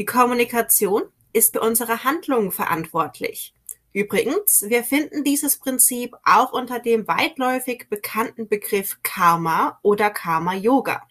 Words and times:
Die 0.00 0.06
Kommunikation 0.06 1.02
ist 1.34 1.52
für 1.52 1.60
unsere 1.60 2.04
Handlungen 2.04 2.52
verantwortlich. 2.52 3.52
Übrigens, 3.92 4.64
wir 4.66 4.82
finden 4.82 5.24
dieses 5.24 5.58
Prinzip 5.58 6.16
auch 6.24 6.54
unter 6.54 6.78
dem 6.78 7.06
weitläufig 7.06 7.86
bekannten 7.90 8.48
Begriff 8.48 8.96
Karma 9.02 9.78
oder 9.82 10.08
Karma 10.08 10.54
Yoga. 10.54 11.06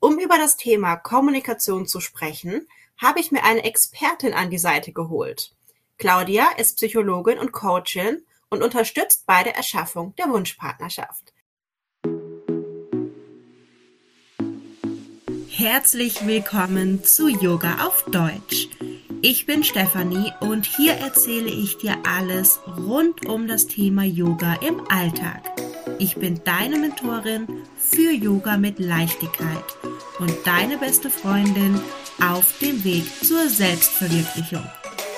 Um 0.00 0.18
über 0.18 0.38
das 0.38 0.56
Thema 0.56 0.96
Kommunikation 0.96 1.86
zu 1.86 2.00
sprechen, 2.00 2.66
habe 2.96 3.20
ich 3.20 3.30
mir 3.30 3.44
eine 3.44 3.64
Expertin 3.64 4.32
an 4.32 4.48
die 4.48 4.56
Seite 4.56 4.94
geholt. 4.94 5.54
Claudia 5.98 6.48
ist 6.56 6.76
Psychologin 6.76 7.38
und 7.38 7.52
Coachin 7.52 8.24
und 8.48 8.62
unterstützt 8.62 9.26
bei 9.26 9.42
der 9.42 9.54
Erschaffung 9.54 10.14
der 10.16 10.30
Wunschpartnerschaft. 10.30 11.27
Herzlich 15.58 16.24
willkommen 16.24 17.02
zu 17.02 17.26
Yoga 17.26 17.84
auf 17.84 18.04
Deutsch. 18.04 18.68
Ich 19.22 19.44
bin 19.44 19.64
Stefanie 19.64 20.32
und 20.38 20.64
hier 20.64 20.92
erzähle 20.92 21.50
ich 21.50 21.78
dir 21.78 21.96
alles 22.06 22.60
rund 22.64 23.26
um 23.26 23.48
das 23.48 23.66
Thema 23.66 24.04
Yoga 24.04 24.54
im 24.60 24.88
Alltag. 24.88 25.42
Ich 25.98 26.14
bin 26.14 26.40
deine 26.44 26.78
Mentorin 26.78 27.48
für 27.76 28.12
Yoga 28.12 28.56
mit 28.56 28.78
Leichtigkeit 28.78 29.64
und 30.20 30.32
deine 30.46 30.78
beste 30.78 31.10
Freundin 31.10 31.80
auf 32.22 32.56
dem 32.60 32.84
Weg 32.84 33.04
zur 33.24 33.48
Selbstverwirklichung. 33.48 34.64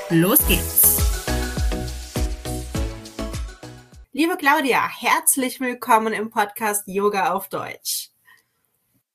Los 0.08 0.38
geht's! 0.48 0.96
Liebe 4.12 4.38
Claudia, 4.38 4.88
herzlich 4.88 5.60
willkommen 5.60 6.14
im 6.14 6.30
Podcast 6.30 6.84
Yoga 6.86 7.34
auf 7.34 7.50
Deutsch. 7.50 8.09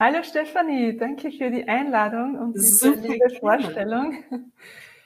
Hallo 0.08 0.22
Stefanie, 0.22 0.96
danke 0.96 1.32
für 1.32 1.50
die 1.50 1.68
Einladung 1.68 2.38
und 2.38 2.54
diese 2.54 2.92
liebe 2.92 3.28
Vorstellung. 3.40 4.24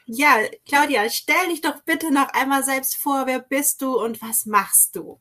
Ja, 0.05 0.39
Claudia, 0.67 1.07
stell 1.09 1.47
dich 1.49 1.61
doch 1.61 1.83
bitte 1.83 2.13
noch 2.13 2.33
einmal 2.33 2.63
selbst 2.63 2.97
vor, 2.97 3.25
wer 3.25 3.39
bist 3.39 3.81
du 3.81 3.97
und 3.97 4.21
was 4.21 4.45
machst 4.45 4.97
du? 4.97 5.17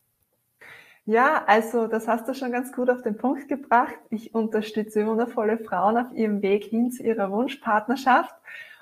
Ja, 1.06 1.45
also 1.47 1.87
das 1.87 2.09
hast 2.09 2.27
du 2.27 2.34
schon 2.34 2.51
ganz 2.51 2.73
gut 2.73 2.91
auf 2.91 3.03
den 3.03 3.17
Punkt 3.19 3.47
gebracht. 3.47 3.95
Ich 4.11 4.34
unterstütze 4.34 5.06
wundervolle 5.06 5.59
Frauen 5.59 5.97
auf 5.97 6.12
ihrem 6.12 6.43
Weg 6.43 6.65
hin 6.65 6.91
zu 6.91 7.05
ihrer 7.05 7.31
Wunschpartnerschaft 7.31 8.34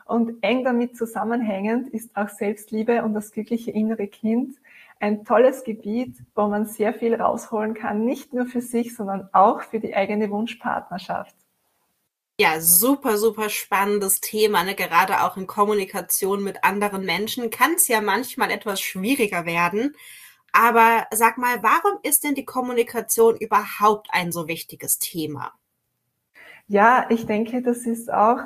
und 0.07 0.43
eng 0.43 0.65
damit 0.65 0.97
zusammenhängend 0.97 1.89
ist 1.93 2.17
auch 2.17 2.31
Selbstliebe 2.31 3.05
und 3.05 3.13
das 3.13 3.33
glückliche 3.33 3.71
innere 3.71 4.07
Kind 4.07 4.57
ein 5.01 5.25
tolles 5.25 5.65
Gebiet, 5.65 6.17
wo 6.35 6.47
man 6.49 6.67
sehr 6.67 6.95
viel 6.95 7.15
rausholen 7.15 7.75
kann, 7.75 8.05
nicht 8.05 8.33
nur 8.33 8.47
für 8.47 8.61
sich, 8.61 8.95
sondern 8.95 9.29
auch 9.33 9.63
für 9.63 9.81
die 9.81 9.95
eigene 9.95 10.31
Wunschpartnerschaft. 10.31 11.35
Ja, 12.39 12.61
super, 12.61 13.17
super 13.17 13.49
spannendes 13.49 14.21
Thema. 14.21 14.63
Ne? 14.63 14.75
Gerade 14.75 15.23
auch 15.23 15.37
in 15.37 15.47
Kommunikation 15.47 16.45
mit 16.45 16.65
anderen 16.65 17.05
Menschen 17.05 17.51
kann 17.51 17.75
es 17.75 17.89
ja 17.89 18.03
manchmal 18.03 18.51
etwas 18.51 18.81
schwieriger 18.81 19.47
werden. 19.47 19.95
Aber 20.53 21.07
sag 21.13 21.39
mal, 21.39 21.63
warum 21.63 21.99
ist 22.03 22.25
denn 22.25 22.35
die 22.35 22.45
Kommunikation 22.45 23.37
überhaupt 23.37 24.09
ein 24.11 24.33
so 24.33 24.49
wichtiges 24.49 24.99
Thema? 24.99 25.53
Ja, 26.69 27.07
ich 27.11 27.27
denke, 27.27 27.63
das 27.63 27.87
ist 27.87 28.13
auch 28.13 28.41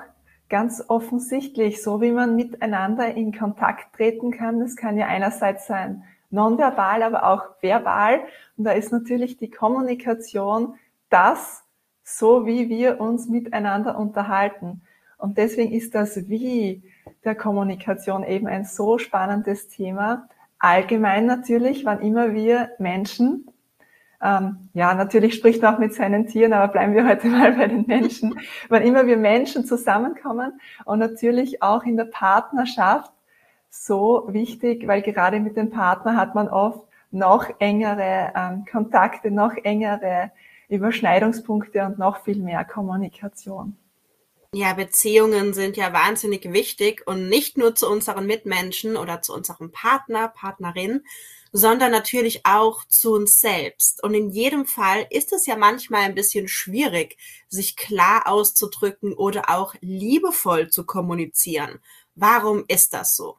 ganz 0.48 0.84
offensichtlich, 0.89 1.83
so 1.83 2.01
wie 2.01 2.12
man 2.12 2.37
miteinander 2.37 3.15
in 3.15 3.37
Kontakt 3.37 3.95
treten 3.97 4.31
kann. 4.31 4.61
Das 4.61 4.77
kann 4.77 4.98
ja 4.98 5.06
einerseits 5.06 5.67
sein 5.67 6.05
nonverbal, 6.31 7.03
aber 7.03 7.25
auch 7.25 7.42
verbal. 7.61 8.20
Und 8.56 8.64
da 8.64 8.73
ist 8.73 8.92
natürlich 8.92 9.36
die 9.36 9.50
Kommunikation 9.50 10.75
das, 11.09 11.64
so 12.03 12.47
wie 12.47 12.69
wir 12.69 13.00
uns 13.00 13.28
miteinander 13.28 13.98
unterhalten. 13.98 14.83
Und 15.19 15.39
deswegen 15.39 15.72
ist 15.72 15.95
das 15.95 16.28
Wie 16.28 16.83
der 17.25 17.34
Kommunikation 17.34 18.25
eben 18.25 18.47
ein 18.47 18.64
so 18.64 18.98
spannendes 18.98 19.69
Thema. 19.69 20.28
Allgemein 20.59 21.27
natürlich, 21.27 21.84
wann 21.84 22.00
immer 22.00 22.33
wir 22.33 22.70
Menschen, 22.78 23.47
ähm, 24.22 24.69
ja, 24.75 24.94
natürlich 24.94 25.34
spricht 25.34 25.62
man 25.62 25.75
auch 25.75 25.78
mit 25.78 25.94
seinen 25.94 26.26
Tieren, 26.26 26.53
aber 26.53 26.71
bleiben 26.71 26.94
wir 26.94 27.09
heute 27.09 27.26
mal 27.28 27.53
bei 27.53 27.69
den 27.69 27.87
Menschen, 27.87 28.38
wann 28.69 28.82
immer 28.82 29.06
wir 29.06 29.16
Menschen 29.16 29.65
zusammenkommen 29.65 30.60
und 30.84 30.99
natürlich 30.99 31.62
auch 31.62 31.84
in 31.84 31.97
der 31.97 32.05
Partnerschaft 32.05 33.12
so 33.70 34.25
wichtig, 34.28 34.86
weil 34.86 35.03
gerade 35.03 35.41
mit 35.41 35.56
dem 35.56 35.70
Partner 35.70 36.16
hat 36.16 36.34
man 36.34 36.48
oft 36.48 36.86
noch 37.10 37.47
engere 37.58 38.32
ähm, 38.36 38.64
Kontakte, 38.70 39.31
noch 39.31 39.54
engere 39.62 40.32
Überschneidungspunkte 40.69 41.84
und 41.84 41.98
noch 41.98 42.22
viel 42.25 42.38
mehr 42.38 42.64
Kommunikation. 42.64 43.76
Ja, 44.53 44.72
Beziehungen 44.72 45.54
sind 45.54 45.76
ja 45.76 45.92
wahnsinnig 45.92 46.53
wichtig 46.53 47.06
und 47.06 47.28
nicht 47.28 47.56
nur 47.56 47.76
zu 47.76 47.88
unseren 47.88 48.26
Mitmenschen 48.26 48.97
oder 48.97 49.22
zu 49.22 49.32
unserem 49.32 49.70
Partner, 49.70 50.26
Partnerin, 50.26 51.04
sondern 51.52 51.92
natürlich 51.92 52.44
auch 52.44 52.84
zu 52.84 53.12
uns 53.12 53.41
selbst. 53.41 54.02
Und 54.02 54.14
in 54.14 54.31
jedem 54.31 54.66
Fall 54.66 55.06
ist 55.10 55.32
es 55.32 55.47
ja 55.47 55.56
manchmal 55.56 56.02
ein 56.02 56.16
bisschen 56.16 56.48
schwierig, 56.48 57.16
sich 57.48 57.76
klar 57.76 58.26
auszudrücken 58.26 59.12
oder 59.12 59.50
auch 59.50 59.75
liebevoll 59.81 60.69
zu 60.69 60.84
kommunizieren. 60.84 61.78
Warum 62.16 62.64
ist 62.66 62.92
das 62.92 63.14
so? 63.14 63.38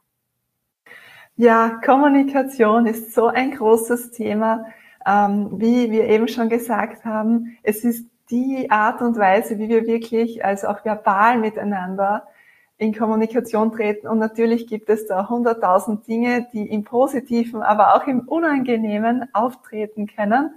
Ja, 1.36 1.80
Kommunikation 1.84 2.86
ist 2.86 3.14
so 3.14 3.28
ein 3.28 3.52
großes 3.52 4.12
Thema. 4.12 4.66
Ähm, 5.06 5.50
wie 5.60 5.92
wir 5.92 6.08
eben 6.08 6.28
schon 6.28 6.50
gesagt 6.50 7.06
haben, 7.06 7.58
es 7.64 7.84
ist 7.84 8.08
die 8.30 8.70
Art 8.70 9.02
und 9.02 9.18
Weise, 9.18 9.58
wie 9.58 9.68
wir 9.68 9.88
wirklich, 9.88 10.46
also 10.46 10.68
auch 10.68 10.86
verbal 10.86 11.40
miteinander 11.40 12.28
in 12.78 12.96
Kommunikation 12.96 13.72
treten. 13.72 14.08
Und 14.08 14.20
natürlich 14.20 14.68
gibt 14.68 14.90
es 14.90 15.08
da 15.08 15.30
hunderttausend 15.30 16.08
Dinge, 16.08 16.48
die 16.54 16.68
im 16.68 16.84
Positiven, 16.84 17.62
aber 17.62 17.96
auch 17.96 18.08
im 18.08 18.22
Unangenehmen 18.28 19.28
auftreten 19.34 20.08
können. 20.08 20.52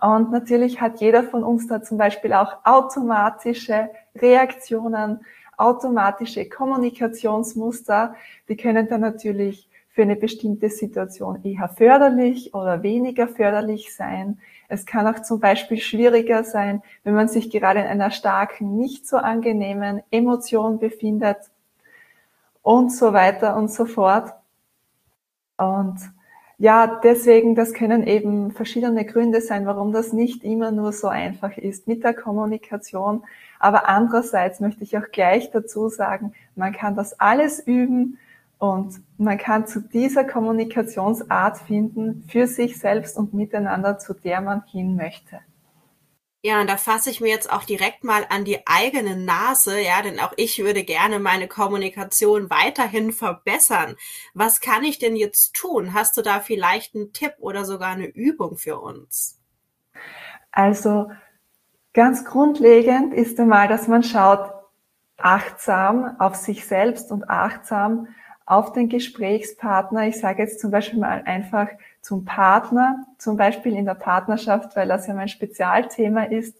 Und 0.00 0.32
natürlich 0.32 0.80
hat 0.80 1.00
jeder 1.00 1.22
von 1.22 1.44
uns 1.44 1.68
da 1.68 1.82
zum 1.82 1.98
Beispiel 1.98 2.32
auch 2.32 2.64
automatische 2.64 3.90
Reaktionen, 4.16 5.24
automatische 5.56 6.48
Kommunikationsmuster, 6.48 8.14
die 8.48 8.56
können 8.56 8.88
dann 8.88 9.00
natürlich 9.00 9.68
für 9.88 10.02
eine 10.02 10.16
bestimmte 10.16 10.68
Situation 10.68 11.42
eher 11.42 11.70
förderlich 11.70 12.52
oder 12.52 12.82
weniger 12.82 13.28
förderlich 13.28 13.94
sein. 13.94 14.38
Es 14.68 14.84
kann 14.84 15.06
auch 15.06 15.22
zum 15.22 15.40
Beispiel 15.40 15.78
schwieriger 15.78 16.44
sein, 16.44 16.82
wenn 17.02 17.14
man 17.14 17.28
sich 17.28 17.50
gerade 17.50 17.80
in 17.80 17.86
einer 17.86 18.10
starken, 18.10 18.76
nicht 18.76 19.08
so 19.08 19.16
angenehmen 19.16 20.02
Emotion 20.10 20.78
befindet 20.78 21.38
und 22.60 22.92
so 22.92 23.14
weiter 23.14 23.56
und 23.56 23.70
so 23.70 23.86
fort. 23.86 24.34
Und 25.56 25.98
ja, 26.58 27.00
deswegen, 27.02 27.54
das 27.54 27.74
können 27.74 28.06
eben 28.06 28.50
verschiedene 28.50 29.04
Gründe 29.04 29.42
sein, 29.42 29.66
warum 29.66 29.92
das 29.92 30.14
nicht 30.14 30.42
immer 30.42 30.70
nur 30.70 30.92
so 30.92 31.08
einfach 31.08 31.56
ist 31.58 31.86
mit 31.86 32.02
der 32.02 32.14
Kommunikation. 32.14 33.24
Aber 33.58 33.88
andererseits 33.88 34.60
möchte 34.60 34.82
ich 34.82 34.96
auch 34.96 35.10
gleich 35.12 35.50
dazu 35.50 35.88
sagen, 35.88 36.32
man 36.54 36.72
kann 36.72 36.96
das 36.96 37.20
alles 37.20 37.60
üben 37.60 38.18
und 38.58 38.94
man 39.18 39.36
kann 39.36 39.66
zu 39.66 39.80
dieser 39.80 40.24
Kommunikationsart 40.24 41.58
finden 41.58 42.24
für 42.28 42.46
sich 42.46 42.78
selbst 42.78 43.18
und 43.18 43.34
miteinander, 43.34 43.98
zu 43.98 44.14
der 44.14 44.40
man 44.40 44.62
hin 44.64 44.96
möchte. 44.96 45.40
Ja, 46.42 46.60
und 46.60 46.68
da 46.68 46.76
fasse 46.76 47.10
ich 47.10 47.20
mir 47.20 47.28
jetzt 47.28 47.50
auch 47.50 47.64
direkt 47.64 48.04
mal 48.04 48.24
an 48.28 48.44
die 48.44 48.66
eigene 48.66 49.16
Nase, 49.16 49.80
ja, 49.80 50.00
denn 50.02 50.20
auch 50.20 50.32
ich 50.36 50.62
würde 50.62 50.84
gerne 50.84 51.18
meine 51.18 51.48
Kommunikation 51.48 52.50
weiterhin 52.50 53.12
verbessern. 53.12 53.96
Was 54.32 54.60
kann 54.60 54.84
ich 54.84 54.98
denn 54.98 55.16
jetzt 55.16 55.54
tun? 55.54 55.92
Hast 55.92 56.16
du 56.16 56.22
da 56.22 56.40
vielleicht 56.40 56.94
einen 56.94 57.12
Tipp 57.12 57.34
oder 57.38 57.64
sogar 57.64 57.88
eine 57.88 58.06
Übung 58.06 58.58
für 58.58 58.78
uns? 58.78 59.40
Also 60.52 61.10
ganz 61.94 62.24
grundlegend 62.24 63.12
ist 63.12 63.40
einmal, 63.40 63.66
dass 63.66 63.88
man 63.88 64.02
schaut, 64.02 64.52
achtsam 65.16 66.16
auf 66.20 66.36
sich 66.36 66.66
selbst 66.66 67.10
und 67.10 67.28
achtsam 67.28 68.08
auf 68.44 68.72
den 68.72 68.88
Gesprächspartner. 68.88 70.06
Ich 70.06 70.20
sage 70.20 70.42
jetzt 70.42 70.60
zum 70.60 70.70
Beispiel 70.70 71.00
mal 71.00 71.22
einfach 71.24 71.68
zum 72.06 72.24
Partner, 72.24 73.04
zum 73.18 73.36
Beispiel 73.36 73.74
in 73.74 73.84
der 73.84 73.94
Partnerschaft, 73.94 74.76
weil 74.76 74.86
das 74.86 75.08
ja 75.08 75.14
mein 75.14 75.26
Spezialthema 75.26 76.22
ist. 76.22 76.56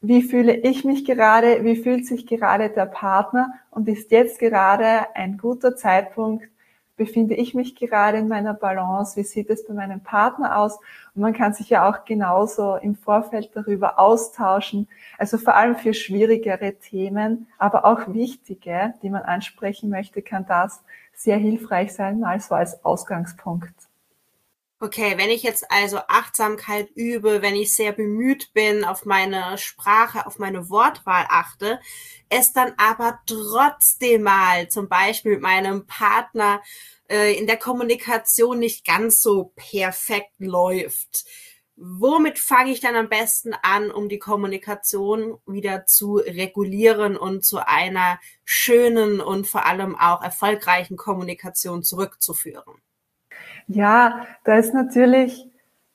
Wie 0.00 0.20
fühle 0.20 0.52
ich 0.52 0.84
mich 0.84 1.04
gerade? 1.04 1.62
Wie 1.62 1.76
fühlt 1.76 2.08
sich 2.08 2.26
gerade 2.26 2.70
der 2.70 2.86
Partner? 2.86 3.54
Und 3.70 3.88
ist 3.88 4.10
jetzt 4.10 4.40
gerade 4.40 5.14
ein 5.14 5.38
guter 5.38 5.76
Zeitpunkt? 5.76 6.48
Befinde 6.96 7.36
ich 7.36 7.54
mich 7.54 7.76
gerade 7.76 8.18
in 8.18 8.26
meiner 8.26 8.52
Balance? 8.52 9.16
Wie 9.16 9.22
sieht 9.22 9.48
es 9.48 9.64
bei 9.64 9.74
meinem 9.74 10.00
Partner 10.00 10.58
aus? 10.58 10.80
Und 11.14 11.22
man 11.22 11.34
kann 11.34 11.52
sich 11.54 11.70
ja 11.70 11.88
auch 11.88 12.04
genauso 12.04 12.74
im 12.74 12.96
Vorfeld 12.96 13.50
darüber 13.54 14.00
austauschen. 14.00 14.88
Also 15.18 15.38
vor 15.38 15.54
allem 15.54 15.76
für 15.76 15.94
schwierigere 15.94 16.74
Themen, 16.80 17.46
aber 17.58 17.84
auch 17.84 18.12
wichtige, 18.12 18.94
die 19.04 19.10
man 19.10 19.22
ansprechen 19.22 19.88
möchte, 19.88 20.20
kann 20.20 20.46
das 20.46 20.82
sehr 21.12 21.36
hilfreich 21.36 21.92
sein, 21.94 22.18
mal 22.18 22.40
so 22.40 22.56
als 22.56 22.84
Ausgangspunkt. 22.84 23.72
Okay, 24.84 25.14
wenn 25.16 25.30
ich 25.30 25.42
jetzt 25.42 25.70
also 25.70 25.96
Achtsamkeit 26.08 26.90
übe, 26.94 27.40
wenn 27.40 27.56
ich 27.56 27.74
sehr 27.74 27.92
bemüht 27.92 28.52
bin, 28.52 28.84
auf 28.84 29.06
meine 29.06 29.56
Sprache, 29.56 30.26
auf 30.26 30.38
meine 30.38 30.68
Wortwahl 30.68 31.24
achte, 31.30 31.80
es 32.28 32.52
dann 32.52 32.74
aber 32.76 33.18
trotzdem 33.26 34.24
mal 34.24 34.68
zum 34.68 34.90
Beispiel 34.90 35.32
mit 35.32 35.40
meinem 35.40 35.86
Partner 35.86 36.60
äh, 37.08 37.32
in 37.32 37.46
der 37.46 37.56
Kommunikation 37.56 38.58
nicht 38.58 38.84
ganz 38.86 39.22
so 39.22 39.54
perfekt 39.56 40.34
läuft. 40.38 41.24
Womit 41.76 42.38
fange 42.38 42.70
ich 42.70 42.80
dann 42.80 42.94
am 42.94 43.08
besten 43.08 43.54
an, 43.62 43.90
um 43.90 44.10
die 44.10 44.18
Kommunikation 44.18 45.38
wieder 45.46 45.86
zu 45.86 46.16
regulieren 46.16 47.16
und 47.16 47.42
zu 47.42 47.66
einer 47.66 48.20
schönen 48.44 49.22
und 49.22 49.46
vor 49.46 49.64
allem 49.64 49.96
auch 49.96 50.22
erfolgreichen 50.22 50.98
Kommunikation 50.98 51.82
zurückzuführen? 51.82 52.82
Ja, 53.66 54.26
da 54.44 54.56
ist 54.56 54.74
natürlich 54.74 55.48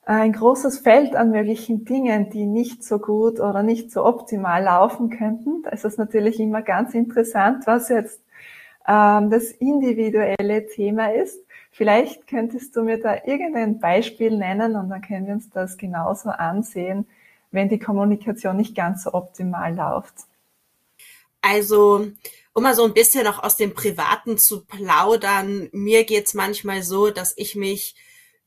ein 0.04 0.32
großes 0.32 0.80
Feld 0.80 1.14
an 1.14 1.30
möglichen 1.30 1.84
Dingen, 1.84 2.30
die 2.30 2.46
nicht 2.46 2.82
so 2.82 2.98
gut 2.98 3.38
oder 3.38 3.62
nicht 3.62 3.92
so 3.92 4.04
optimal 4.04 4.64
laufen 4.64 5.10
könnten. 5.10 5.62
Da 5.62 5.70
ist 5.70 5.84
es 5.84 5.98
natürlich 5.98 6.40
immer 6.40 6.62
ganz 6.62 6.94
interessant, 6.94 7.66
was 7.66 7.88
jetzt 7.90 8.20
ähm, 8.88 9.30
das 9.30 9.52
individuelle 9.52 10.66
Thema 10.66 11.12
ist. 11.12 11.38
Vielleicht 11.70 12.26
könntest 12.26 12.74
du 12.74 12.82
mir 12.82 13.00
da 13.00 13.18
irgendein 13.24 13.78
Beispiel 13.78 14.36
nennen 14.36 14.74
und 14.74 14.88
dann 14.88 15.02
können 15.02 15.26
wir 15.26 15.34
uns 15.34 15.48
das 15.50 15.76
genauso 15.78 16.30
ansehen, 16.30 17.06
wenn 17.52 17.68
die 17.68 17.78
Kommunikation 17.78 18.56
nicht 18.56 18.74
ganz 18.74 19.04
so 19.04 19.14
optimal 19.14 19.74
läuft. 19.74 20.26
Also, 21.40 22.10
um 22.52 22.62
mal 22.62 22.74
so 22.74 22.84
ein 22.84 22.94
bisschen 22.94 23.24
noch 23.24 23.42
aus 23.42 23.56
dem 23.56 23.74
Privaten 23.74 24.38
zu 24.38 24.64
plaudern, 24.64 25.68
mir 25.72 26.04
geht's 26.04 26.34
manchmal 26.34 26.82
so, 26.82 27.10
dass 27.10 27.32
ich 27.36 27.54
mich 27.54 27.94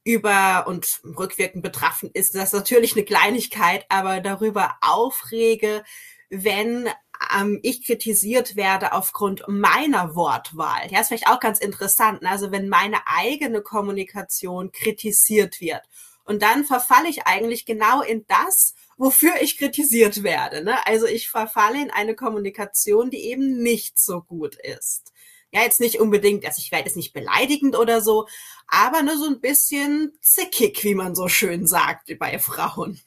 über 0.04 0.66
und 0.68 1.02
rückwirkend 1.18 1.64
betrachten 1.64 2.10
ist 2.14 2.36
das 2.36 2.52
natürlich 2.52 2.94
eine 2.94 3.06
Kleinigkeit, 3.06 3.86
aber 3.88 4.20
darüber 4.20 4.76
aufrege, 4.82 5.84
wenn 6.30 6.90
ähm, 7.34 7.60
ich 7.64 7.86
kritisiert 7.86 8.56
werde 8.56 8.94
aufgrund 8.94 9.44
meiner 9.48 10.16
Wortwahl. 10.16 10.92
Ja, 10.92 11.00
ist 11.00 11.08
vielleicht 11.08 11.28
auch 11.28 11.40
ganz 11.40 11.60
interessant. 11.60 12.22
Ne? 12.22 12.30
Also 12.30 12.52
wenn 12.52 12.70
meine 12.70 13.08
eigene 13.08 13.62
Kommunikation 13.62 14.72
kritisiert 14.72 15.62
wird. 15.62 15.84
Und 16.26 16.42
dann 16.42 16.64
verfalle 16.66 17.10
ich 17.10 17.26
eigentlich 17.28 17.66
genau 17.66 18.02
in 18.02 18.26
das, 18.28 18.76
wofür 19.04 19.34
ich 19.42 19.58
kritisiert 19.58 20.24
werde. 20.24 20.64
Ne? 20.64 20.76
Also 20.88 21.06
ich 21.06 21.30
verfalle 21.30 21.82
in 21.82 21.92
eine 21.92 22.16
Kommunikation, 22.16 23.10
die 23.10 23.30
eben 23.30 23.62
nicht 23.62 24.00
so 24.00 24.22
gut 24.22 24.56
ist. 24.56 25.12
Ja, 25.52 25.62
jetzt 25.62 25.82
nicht 25.82 26.00
unbedingt, 26.00 26.46
also 26.46 26.60
ich 26.60 26.72
werde 26.72 26.86
jetzt 26.86 26.96
nicht 26.96 27.14
beleidigend 27.14 27.78
oder 27.78 28.00
so, 28.00 28.28
aber 28.68 29.04
nur 29.04 29.18
so 29.18 29.28
ein 29.28 29.42
bisschen 29.42 30.14
zickig, 30.22 30.84
wie 30.86 30.96
man 30.96 31.16
so 31.16 31.28
schön 31.28 31.68
sagt 31.68 32.18
bei 32.18 32.40
Frauen. 32.40 33.02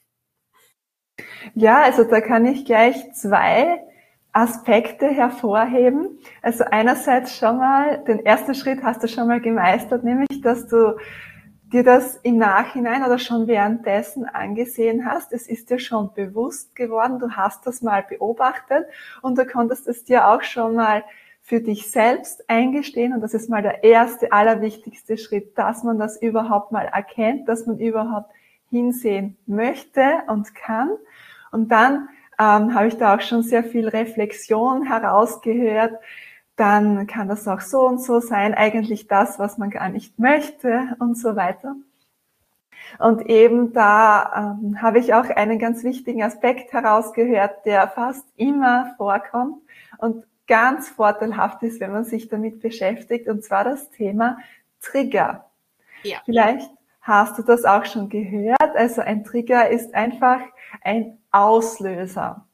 Ja, 1.55 1.81
also 1.81 2.03
da 2.03 2.21
kann 2.21 2.45
ich 2.45 2.63
gleich 2.63 2.95
zwei 3.13 3.83
Aspekte 4.33 5.07
hervorheben. 5.07 6.19
Also 6.43 6.63
einerseits 6.63 7.35
schon 7.35 7.57
mal, 7.57 8.03
den 8.03 8.23
ersten 8.23 8.53
Schritt 8.53 8.83
hast 8.83 9.01
du 9.01 9.07
schon 9.07 9.27
mal 9.27 9.41
gemeistert, 9.41 10.03
nämlich, 10.03 10.41
dass 10.43 10.67
du 10.67 10.95
dir 11.71 11.83
das 11.83 12.15
im 12.17 12.37
Nachhinein 12.37 13.03
oder 13.03 13.19
schon 13.19 13.47
währenddessen 13.47 14.25
angesehen 14.25 15.05
hast. 15.05 15.33
Es 15.33 15.47
ist 15.47 15.69
dir 15.69 15.79
schon 15.79 16.13
bewusst 16.13 16.75
geworden, 16.75 17.19
du 17.19 17.31
hast 17.31 17.67
das 17.67 17.81
mal 17.81 18.03
beobachtet 18.03 18.85
und 19.21 19.37
du 19.37 19.45
konntest 19.45 19.87
es 19.87 20.03
dir 20.03 20.27
auch 20.27 20.43
schon 20.43 20.75
mal 20.75 21.03
für 21.41 21.61
dich 21.61 21.89
selbst 21.89 22.49
eingestehen 22.49 23.13
und 23.13 23.21
das 23.21 23.33
ist 23.33 23.49
mal 23.49 23.61
der 23.61 23.83
erste, 23.83 24.31
allerwichtigste 24.31 25.17
Schritt, 25.17 25.57
dass 25.57 25.83
man 25.83 25.97
das 25.97 26.21
überhaupt 26.21 26.71
mal 26.71 26.85
erkennt, 26.85 27.47
dass 27.47 27.65
man 27.65 27.79
überhaupt 27.79 28.31
hinsehen 28.69 29.37
möchte 29.45 30.01
und 30.27 30.53
kann. 30.55 30.89
Und 31.51 31.71
dann 31.71 32.09
ähm, 32.39 32.73
habe 32.73 32.87
ich 32.87 32.97
da 32.97 33.15
auch 33.15 33.21
schon 33.21 33.43
sehr 33.43 33.63
viel 33.63 33.87
Reflexion 33.87 34.83
herausgehört. 34.83 35.99
Dann 36.57 37.07
kann 37.07 37.29
das 37.29 37.47
auch 37.47 37.61
so 37.61 37.87
und 37.87 38.01
so 38.01 38.19
sein, 38.19 38.53
eigentlich 38.53 39.07
das, 39.07 39.39
was 39.39 39.57
man 39.57 39.69
gar 39.69 39.89
nicht 39.89 40.19
möchte 40.19 40.95
und 40.99 41.17
so 41.17 41.35
weiter. 41.35 41.75
Und 42.99 43.25
eben 43.27 43.73
da 43.73 44.57
ähm, 44.61 44.81
habe 44.81 44.99
ich 44.99 45.13
auch 45.13 45.29
einen 45.29 45.59
ganz 45.59 45.83
wichtigen 45.83 46.23
Aspekt 46.23 46.73
herausgehört, 46.73 47.65
der 47.65 47.87
fast 47.87 48.25
immer 48.35 48.93
vorkommt 48.97 49.61
und 49.97 50.25
ganz 50.47 50.89
vorteilhaft 50.89 51.61
ist, 51.63 51.79
wenn 51.79 51.91
man 51.91 52.05
sich 52.05 52.29
damit 52.29 52.61
beschäftigt, 52.61 53.27
und 53.27 53.43
zwar 53.43 53.63
das 53.63 53.89
Thema 53.91 54.37
Trigger. 54.81 55.45
Ja. 56.03 56.19
Vielleicht 56.25 56.71
hast 57.01 57.37
du 57.37 57.43
das 57.43 57.65
auch 57.65 57.85
schon 57.85 58.09
gehört. 58.09 58.75
Also 58.75 59.01
ein 59.01 59.23
Trigger 59.23 59.69
ist 59.69 59.93
einfach 59.93 60.39
ein 60.83 61.17
Auslöser. 61.31 62.46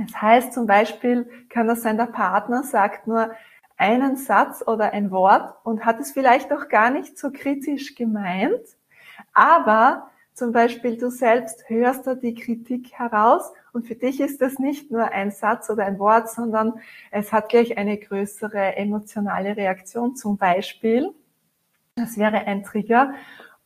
Das 0.00 0.22
heißt 0.22 0.52
zum 0.54 0.66
Beispiel, 0.66 1.28
kann 1.50 1.68
das 1.68 1.82
sein, 1.82 1.98
der 1.98 2.06
Partner 2.06 2.62
sagt 2.62 3.06
nur 3.06 3.32
einen 3.76 4.16
Satz 4.16 4.62
oder 4.66 4.92
ein 4.92 5.10
Wort 5.10 5.54
und 5.64 5.84
hat 5.84 6.00
es 6.00 6.12
vielleicht 6.12 6.52
auch 6.52 6.68
gar 6.68 6.90
nicht 6.90 7.18
so 7.18 7.30
kritisch 7.30 7.94
gemeint, 7.94 8.60
aber 9.34 10.10
zum 10.32 10.52
Beispiel 10.52 10.96
du 10.96 11.10
selbst 11.10 11.68
hörst 11.68 12.06
da 12.06 12.14
die 12.14 12.34
Kritik 12.34 12.92
heraus 12.92 13.52
und 13.72 13.86
für 13.86 13.94
dich 13.94 14.20
ist 14.20 14.40
das 14.40 14.58
nicht 14.58 14.90
nur 14.90 15.10
ein 15.12 15.32
Satz 15.32 15.68
oder 15.68 15.84
ein 15.84 15.98
Wort, 15.98 16.30
sondern 16.30 16.80
es 17.10 17.30
hat 17.30 17.50
gleich 17.50 17.76
eine 17.76 17.98
größere 17.98 18.76
emotionale 18.76 19.56
Reaktion 19.56 20.16
zum 20.16 20.38
Beispiel. 20.38 21.10
Das 21.96 22.16
wäre 22.16 22.46
ein 22.46 22.64
Trigger. 22.64 23.12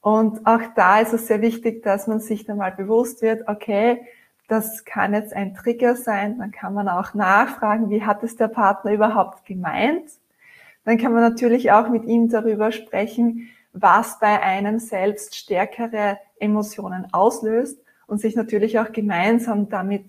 Und 0.01 0.47
auch 0.47 0.63
da 0.75 1.01
ist 1.01 1.13
es 1.13 1.29
sehr 1.29 1.41
wichtig, 1.41 1.83
dass 1.83 2.09
man 2.09 2.19
sich 2.21 2.45
dann 2.45 2.59
mal 2.59 2.73
bewusst 2.73 3.23
wird, 3.23 3.49
okay, 3.49 4.05
das 4.49 4.85
kann 4.85 5.15
jetzt 5.15 5.33
ein 5.33 5.55
Trigger 5.55 5.97
sein. 5.97 6.39
Dann 6.39 6.51
kann 6.51 6.75
man 6.75 6.89
auch 6.89 7.15
nachfragen, 7.15 7.91
wie 7.91 8.03
hat 8.03 8.23
es 8.23 8.37
der 8.37 8.49
Partner 8.49 8.93
überhaupt 8.93 9.45
gemeint? 9.47 10.11
Dann 10.85 10.99
kann 10.99 11.13
man 11.13 11.23
natürlich 11.23 11.73
auch 11.73 11.89
mit 11.89 12.05
ihm 12.05 12.29
darüber 12.29 12.73
sprechen, 12.73 13.49
was 13.73 14.19
bei 14.19 14.41
einem 14.41 14.79
selbst 14.79 15.35
stärkere 15.35 16.19
Emotionen 16.39 17.07
auslöst 17.13 17.79
und 18.07 18.21
sich 18.21 18.37
natürlich 18.37 18.79
auch 18.79 18.93
gemeinsam 18.93 19.69
damit 19.69 20.05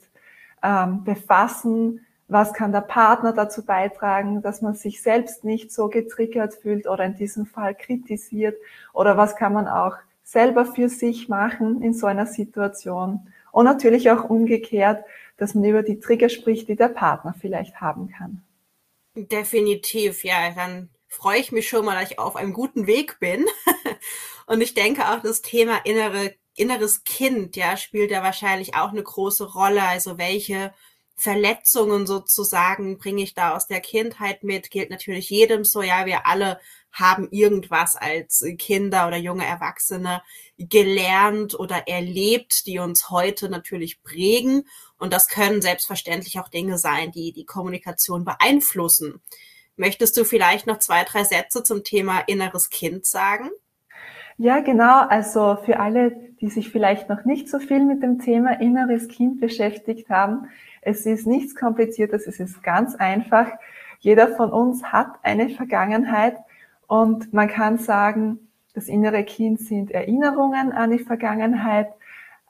ähm, 0.62 1.04
befassen, 1.04 2.06
was 2.28 2.54
kann 2.54 2.72
der 2.72 2.82
Partner 2.82 3.34
dazu 3.34 3.64
beitragen, 3.64 4.42
dass 4.42 4.62
man 4.62 4.74
sich 4.74 5.02
selbst 5.02 5.44
nicht 5.44 5.72
so 5.72 5.90
getriggert 5.90 6.56
fühlt 6.56 6.88
oder 6.88 7.06
in 7.06 7.16
diesem 7.16 7.46
Fall 7.46 7.76
kritisiert 7.76 8.58
oder 8.94 9.16
was 9.16 9.36
kann 9.36 9.54
man 9.54 9.68
auch 9.68 9.96
selber 10.24 10.66
für 10.66 10.90
sich 10.90 11.30
machen 11.30 11.84
in 11.84 11.94
so 11.94 12.08
einer 12.08 12.26
Situation. 12.26 13.28
Und 13.56 13.64
natürlich 13.64 14.12
auch 14.12 14.30
umgekehrt, 14.30 15.06
dass 15.38 15.56
man 15.56 15.64
über 15.64 15.82
die 15.82 16.02
Trigger 16.02 16.28
spricht, 16.28 16.68
die 16.68 16.76
der 16.76 16.90
Partner 16.90 17.34
vielleicht 17.40 17.80
haben 17.80 18.10
kann. 18.10 18.44
Definitiv, 19.16 20.26
ja. 20.26 20.52
Dann 20.52 20.90
freue 21.08 21.40
ich 21.40 21.54
mich 21.54 21.70
schon 21.70 21.86
mal, 21.86 21.98
dass 21.98 22.12
ich 22.12 22.20
auf 22.20 22.36
einem 22.36 22.52
guten 22.52 22.86
Weg 22.86 23.18
bin. 23.22 23.46
Und 24.46 24.60
ich 24.60 24.74
denke 24.74 25.10
auch, 25.10 25.22
das 25.22 25.42
Thema 25.42 25.78
innere, 25.86 26.36
inneres 26.54 27.06
Kind, 27.06 27.56
ja, 27.56 27.78
spielt 27.78 28.12
da 28.12 28.22
wahrscheinlich 28.22 28.76
auch 28.76 28.90
eine 28.90 29.04
große 29.04 29.54
Rolle. 29.54 29.84
Also 29.84 30.18
welche 30.18 30.74
Verletzungen 31.16 32.06
sozusagen 32.06 32.98
bringe 32.98 33.24
ich 33.24 33.36
da 33.36 33.56
aus 33.56 33.68
der 33.68 33.80
Kindheit 33.80 34.44
mit, 34.44 34.70
gilt 34.70 34.90
natürlich 34.90 35.30
jedem 35.30 35.64
so. 35.64 35.82
Ja, 35.82 36.06
wir 36.06 36.28
alle 36.28 36.60
haben 36.96 37.28
irgendwas 37.30 37.96
als 37.96 38.44
Kinder 38.58 39.08
oder 39.08 39.18
junge 39.18 39.46
Erwachsene 39.46 40.22
gelernt 40.58 41.60
oder 41.60 41.88
erlebt, 41.88 42.66
die 42.66 42.80
uns 42.80 43.10
heute 43.10 43.50
natürlich 43.50 44.02
prägen. 44.02 44.64
Und 44.98 45.14
das 45.14 45.28
können 45.28 45.62
selbstverständlich 45.62 46.40
auch 46.40 46.48
Dinge 46.48 46.78
sein, 46.78 47.12
die 47.12 47.34
die 47.34 47.46
Kommunikation 47.46 48.24
beeinflussen. 48.24 49.22
Möchtest 49.76 50.16
du 50.16 50.24
vielleicht 50.24 50.68
noch 50.68 50.80
zwei, 50.80 51.04
drei 51.04 51.26
Sätze 51.26 51.64
zum 51.64 51.84
Thema 51.84 52.22
inneres 52.22 52.70
Kind 52.70 53.06
sagen? 53.06 53.50
Ja, 54.38 54.62
genau. 54.62 55.02
Also 55.08 55.58
für 55.66 55.80
alle, 55.80 56.12
die 56.40 56.50
sich 56.50 56.70
vielleicht 56.70 57.10
noch 57.10 57.26
nicht 57.26 57.50
so 57.50 57.60
viel 57.60 57.84
mit 57.84 58.02
dem 58.02 58.20
Thema 58.20 58.60
inneres 58.62 59.10
Kind 59.10 59.42
beschäftigt 59.42 60.10
haben, 60.10 60.48
es 60.82 61.06
ist 61.06 61.26
nichts 61.26 61.56
Kompliziertes, 61.56 62.28
es 62.28 62.40
ist 62.40 62.62
ganz 62.62 62.96
einfach. 62.96 63.50
Jeder 64.00 64.36
von 64.36 64.52
uns 64.52 64.84
hat 64.84 65.18
eine 65.24 65.50
Vergangenheit 65.50 66.38
und 66.88 67.34
man 67.34 67.48
kann 67.48 67.78
sagen, 67.78 68.40
das 68.74 68.88
innere 68.88 69.24
Kind 69.24 69.60
sind 69.60 69.92
Erinnerungen 69.92 70.72
an 70.72 70.92
die 70.92 71.00
Vergangenheit. 71.00 71.88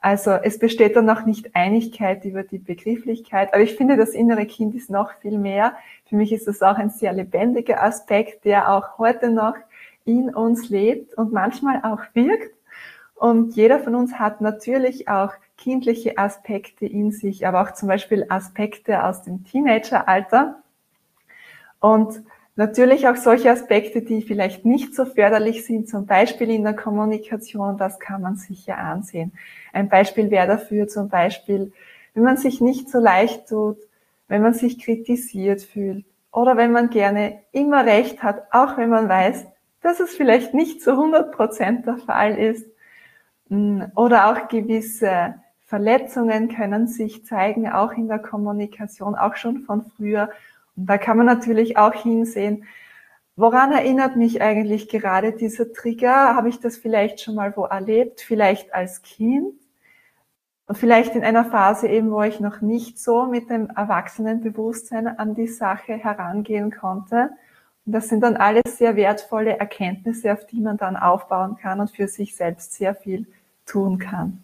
Also 0.00 0.32
es 0.32 0.58
besteht 0.58 0.96
dann 0.96 1.06
noch 1.06 1.24
nicht 1.24 1.54
Einigkeit 1.54 2.24
über 2.24 2.42
die 2.42 2.58
Begrifflichkeit, 2.58 3.52
aber 3.52 3.62
ich 3.62 3.76
finde, 3.76 3.96
das 3.96 4.10
innere 4.10 4.46
Kind 4.46 4.74
ist 4.74 4.90
noch 4.90 5.12
viel 5.20 5.38
mehr. 5.38 5.76
Für 6.06 6.16
mich 6.16 6.32
ist 6.32 6.48
es 6.48 6.62
auch 6.62 6.76
ein 6.76 6.90
sehr 6.90 7.12
lebendiger 7.12 7.82
Aspekt, 7.82 8.44
der 8.44 8.72
auch 8.72 8.98
heute 8.98 9.30
noch 9.30 9.54
in 10.04 10.34
uns 10.34 10.68
lebt 10.68 11.14
und 11.14 11.32
manchmal 11.32 11.80
auch 11.82 12.02
wirkt. 12.14 12.54
Und 13.14 13.56
jeder 13.56 13.78
von 13.78 13.94
uns 13.94 14.18
hat 14.18 14.40
natürlich 14.40 15.08
auch 15.08 15.32
kindliche 15.56 16.18
Aspekte 16.18 16.86
in 16.86 17.12
sich, 17.12 17.46
aber 17.46 17.62
auch 17.62 17.72
zum 17.72 17.88
Beispiel 17.88 18.26
Aspekte 18.28 19.04
aus 19.04 19.22
dem 19.22 19.44
Teenageralter. 19.44 20.62
Und 21.80 22.22
Natürlich 22.58 23.06
auch 23.06 23.16
solche 23.16 23.50
Aspekte, 23.50 24.00
die 24.00 24.22
vielleicht 24.22 24.64
nicht 24.64 24.94
so 24.94 25.04
förderlich 25.04 25.66
sind, 25.66 25.90
zum 25.90 26.06
Beispiel 26.06 26.50
in 26.50 26.64
der 26.64 26.74
Kommunikation, 26.74 27.76
das 27.76 28.00
kann 28.00 28.22
man 28.22 28.36
sich 28.36 28.64
ja 28.64 28.76
ansehen. 28.76 29.32
Ein 29.74 29.90
Beispiel 29.90 30.30
wäre 30.30 30.46
dafür 30.46 30.88
zum 30.88 31.10
Beispiel, 31.10 31.72
wenn 32.14 32.22
man 32.22 32.38
sich 32.38 32.62
nicht 32.62 32.88
so 32.88 32.98
leicht 32.98 33.48
tut, 33.48 33.76
wenn 34.28 34.40
man 34.40 34.54
sich 34.54 34.78
kritisiert 34.78 35.60
fühlt 35.60 36.06
oder 36.32 36.56
wenn 36.56 36.72
man 36.72 36.88
gerne 36.88 37.40
immer 37.52 37.84
recht 37.84 38.22
hat, 38.22 38.44
auch 38.50 38.78
wenn 38.78 38.88
man 38.88 39.06
weiß, 39.06 39.46
dass 39.82 40.00
es 40.00 40.16
vielleicht 40.16 40.54
nicht 40.54 40.82
zu 40.82 40.92
100 40.92 41.32
Prozent 41.32 41.86
der 41.86 41.98
Fall 41.98 42.38
ist. 42.38 42.66
Mm, 43.48 43.82
oder 43.94 44.30
auch 44.30 44.48
gewisse 44.48 45.34
Verletzungen 45.66 46.48
können 46.48 46.88
sich 46.88 47.26
zeigen, 47.26 47.68
auch 47.68 47.92
in 47.92 48.08
der 48.08 48.18
Kommunikation, 48.18 49.14
auch 49.14 49.36
schon 49.36 49.60
von 49.60 49.84
früher. 49.96 50.30
Und 50.76 50.86
da 50.86 50.98
kann 50.98 51.16
man 51.16 51.26
natürlich 51.26 51.78
auch 51.78 51.94
hinsehen, 51.94 52.64
woran 53.36 53.72
erinnert 53.72 54.16
mich 54.16 54.42
eigentlich 54.42 54.88
gerade 54.88 55.32
dieser 55.32 55.72
Trigger? 55.72 56.34
Habe 56.36 56.48
ich 56.48 56.60
das 56.60 56.76
vielleicht 56.76 57.20
schon 57.20 57.34
mal 57.34 57.56
wo 57.56 57.64
erlebt? 57.64 58.20
Vielleicht 58.20 58.74
als 58.74 59.02
Kind? 59.02 59.54
Und 60.68 60.76
vielleicht 60.76 61.14
in 61.14 61.22
einer 61.22 61.44
Phase 61.44 61.86
eben, 61.86 62.10
wo 62.10 62.22
ich 62.22 62.40
noch 62.40 62.60
nicht 62.60 62.98
so 62.98 63.26
mit 63.26 63.50
dem 63.50 63.70
Erwachsenenbewusstsein 63.70 65.06
an 65.06 65.34
die 65.34 65.46
Sache 65.46 65.92
herangehen 65.92 66.72
konnte. 66.72 67.30
Und 67.84 67.92
das 67.92 68.08
sind 68.08 68.20
dann 68.22 68.36
alles 68.36 68.78
sehr 68.78 68.96
wertvolle 68.96 69.58
Erkenntnisse, 69.58 70.32
auf 70.32 70.44
die 70.46 70.60
man 70.60 70.76
dann 70.76 70.96
aufbauen 70.96 71.56
kann 71.56 71.80
und 71.80 71.90
für 71.92 72.08
sich 72.08 72.34
selbst 72.34 72.74
sehr 72.74 72.96
viel 72.96 73.26
tun 73.64 73.98
kann. 73.98 74.42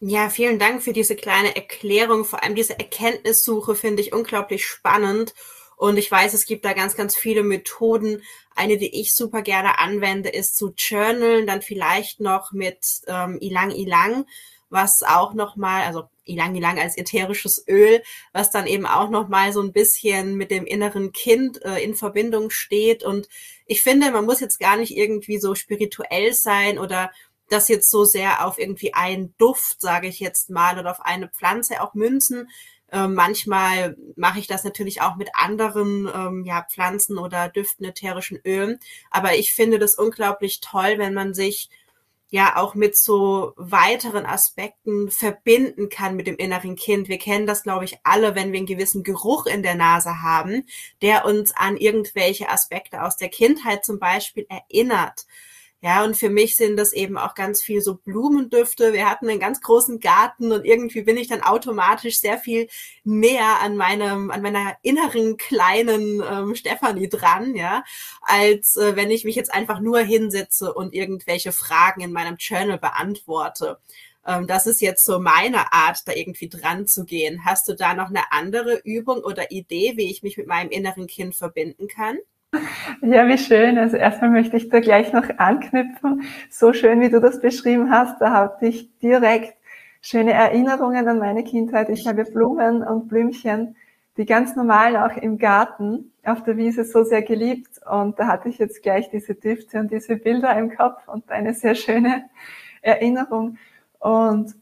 Ja, 0.00 0.30
vielen 0.30 0.60
Dank 0.60 0.82
für 0.82 0.92
diese 0.92 1.16
kleine 1.16 1.56
Erklärung. 1.56 2.24
Vor 2.24 2.42
allem 2.42 2.54
diese 2.54 2.78
Erkenntnissuche 2.78 3.74
finde 3.74 4.00
ich 4.00 4.12
unglaublich 4.12 4.64
spannend. 4.64 5.34
Und 5.76 5.96
ich 5.96 6.10
weiß, 6.10 6.34
es 6.34 6.46
gibt 6.46 6.64
da 6.64 6.72
ganz, 6.72 6.94
ganz 6.96 7.16
viele 7.16 7.42
Methoden. 7.42 8.22
Eine, 8.54 8.78
die 8.78 9.00
ich 9.00 9.14
super 9.14 9.42
gerne 9.42 9.78
anwende, 9.80 10.28
ist 10.28 10.56
zu 10.56 10.72
journalen, 10.76 11.46
dann 11.48 11.62
vielleicht 11.62 12.20
noch 12.20 12.52
mit 12.52 12.78
ähm, 13.08 13.38
Ilang 13.40 13.72
Ilang, 13.72 14.26
was 14.70 15.02
auch 15.02 15.34
nochmal, 15.34 15.82
also 15.84 16.04
Ilang 16.24 16.54
Ilang 16.54 16.78
als 16.78 16.96
ätherisches 16.96 17.64
Öl, 17.68 18.02
was 18.32 18.50
dann 18.52 18.66
eben 18.66 18.86
auch 18.86 19.10
nochmal 19.10 19.52
so 19.52 19.62
ein 19.62 19.72
bisschen 19.72 20.36
mit 20.36 20.50
dem 20.52 20.64
inneren 20.66 21.12
Kind 21.12 21.64
äh, 21.64 21.82
in 21.82 21.94
Verbindung 21.94 22.50
steht. 22.50 23.02
Und 23.02 23.28
ich 23.66 23.82
finde, 23.82 24.10
man 24.12 24.26
muss 24.26 24.40
jetzt 24.40 24.58
gar 24.60 24.76
nicht 24.76 24.96
irgendwie 24.96 25.38
so 25.38 25.54
spirituell 25.56 26.34
sein 26.34 26.78
oder 26.78 27.10
das 27.48 27.68
jetzt 27.68 27.90
so 27.90 28.04
sehr 28.04 28.46
auf 28.46 28.58
irgendwie 28.58 28.94
einen 28.94 29.34
Duft, 29.38 29.80
sage 29.80 30.08
ich 30.08 30.20
jetzt 30.20 30.50
mal, 30.50 30.78
oder 30.78 30.90
auf 30.90 31.00
eine 31.00 31.28
Pflanze 31.28 31.82
auch 31.82 31.94
münzen. 31.94 32.48
Ähm, 32.90 33.14
manchmal 33.14 33.96
mache 34.16 34.38
ich 34.38 34.46
das 34.46 34.64
natürlich 34.64 35.02
auch 35.02 35.16
mit 35.16 35.30
anderen 35.34 36.10
ähm, 36.12 36.44
ja, 36.44 36.66
Pflanzen 36.70 37.18
oder 37.18 37.48
Düften, 37.48 37.84
ätherischen 37.84 38.40
Ölen. 38.44 38.78
Aber 39.10 39.34
ich 39.34 39.54
finde 39.54 39.78
das 39.78 39.94
unglaublich 39.94 40.60
toll, 40.60 40.94
wenn 40.96 41.12
man 41.14 41.34
sich 41.34 41.68
ja 42.30 42.56
auch 42.56 42.74
mit 42.74 42.96
so 42.96 43.52
weiteren 43.56 44.26
Aspekten 44.26 45.10
verbinden 45.10 45.88
kann 45.88 46.16
mit 46.16 46.26
dem 46.26 46.36
inneren 46.36 46.76
Kind. 46.76 47.08
Wir 47.08 47.18
kennen 47.18 47.46
das, 47.46 47.62
glaube 47.62 47.86
ich, 47.86 47.98
alle, 48.04 48.34
wenn 48.34 48.52
wir 48.52 48.58
einen 48.58 48.66
gewissen 48.66 49.02
Geruch 49.02 49.46
in 49.46 49.62
der 49.62 49.74
Nase 49.74 50.20
haben, 50.22 50.66
der 51.00 51.24
uns 51.24 51.56
an 51.56 51.76
irgendwelche 51.76 52.50
Aspekte 52.50 53.02
aus 53.02 53.16
der 53.16 53.30
Kindheit 53.30 53.84
zum 53.84 53.98
Beispiel 53.98 54.46
erinnert. 54.48 55.26
Ja, 55.80 56.02
und 56.02 56.16
für 56.16 56.28
mich 56.28 56.56
sind 56.56 56.76
das 56.76 56.92
eben 56.92 57.16
auch 57.16 57.36
ganz 57.36 57.62
viel 57.62 57.80
so 57.80 57.94
Blumendüfte. 57.94 58.92
Wir 58.92 59.08
hatten 59.08 59.28
einen 59.28 59.38
ganz 59.38 59.60
großen 59.60 60.00
Garten 60.00 60.50
und 60.50 60.64
irgendwie 60.64 61.02
bin 61.02 61.16
ich 61.16 61.28
dann 61.28 61.40
automatisch 61.40 62.18
sehr 62.18 62.36
viel 62.36 62.68
näher 63.04 63.60
an 63.62 63.76
meinem, 63.76 64.32
an 64.32 64.42
meiner 64.42 64.76
inneren 64.82 65.36
kleinen 65.36 66.20
ähm, 66.28 66.56
Stefanie 66.56 67.08
dran, 67.08 67.54
ja, 67.54 67.84
als 68.22 68.74
äh, 68.76 68.96
wenn 68.96 69.12
ich 69.12 69.24
mich 69.24 69.36
jetzt 69.36 69.54
einfach 69.54 69.78
nur 69.78 70.00
hinsetze 70.00 70.74
und 70.74 70.94
irgendwelche 70.94 71.52
Fragen 71.52 72.00
in 72.00 72.12
meinem 72.12 72.36
Journal 72.38 72.78
beantworte. 72.78 73.78
Ähm, 74.26 74.48
das 74.48 74.66
ist 74.66 74.80
jetzt 74.80 75.04
so 75.04 75.20
meine 75.20 75.72
Art, 75.72 76.00
da 76.06 76.12
irgendwie 76.12 76.48
dran 76.48 76.88
zu 76.88 77.04
gehen. 77.04 77.44
Hast 77.44 77.68
du 77.68 77.74
da 77.74 77.94
noch 77.94 78.08
eine 78.08 78.32
andere 78.32 78.80
Übung 78.84 79.18
oder 79.22 79.52
Idee, 79.52 79.92
wie 79.96 80.10
ich 80.10 80.24
mich 80.24 80.36
mit 80.36 80.48
meinem 80.48 80.70
inneren 80.70 81.06
Kind 81.06 81.36
verbinden 81.36 81.86
kann? 81.86 82.18
Ja, 83.02 83.28
wie 83.28 83.38
schön. 83.38 83.78
Also 83.78 83.96
erstmal 83.96 84.30
möchte 84.30 84.56
ich 84.56 84.68
da 84.68 84.80
gleich 84.80 85.12
noch 85.12 85.28
anknüpfen. 85.38 86.22
So 86.50 86.72
schön, 86.72 87.00
wie 87.00 87.10
du 87.10 87.20
das 87.20 87.40
beschrieben 87.40 87.90
hast, 87.90 88.20
da 88.20 88.32
hatte 88.32 88.66
ich 88.66 88.90
direkt 88.98 89.56
schöne 90.00 90.32
Erinnerungen 90.32 91.06
an 91.08 91.18
meine 91.18 91.44
Kindheit. 91.44 91.88
Ich 91.90 92.06
habe 92.06 92.24
Blumen 92.24 92.82
und 92.82 93.08
Blümchen, 93.08 93.76
die 94.16 94.26
ganz 94.26 94.56
normal 94.56 94.96
auch 94.96 95.16
im 95.16 95.38
Garten 95.38 96.12
auf 96.24 96.42
der 96.42 96.56
Wiese 96.56 96.84
so 96.84 97.04
sehr 97.04 97.22
geliebt. 97.22 97.80
Und 97.88 98.18
da 98.18 98.26
hatte 98.26 98.48
ich 98.48 98.58
jetzt 98.58 98.82
gleich 98.82 99.10
diese 99.10 99.34
Düfte 99.34 99.78
und 99.80 99.92
diese 99.92 100.16
Bilder 100.16 100.56
im 100.58 100.74
Kopf 100.74 101.06
und 101.06 101.30
eine 101.30 101.54
sehr 101.54 101.74
schöne 101.74 102.24
Erinnerung. 102.82 103.58
Und 103.98 104.54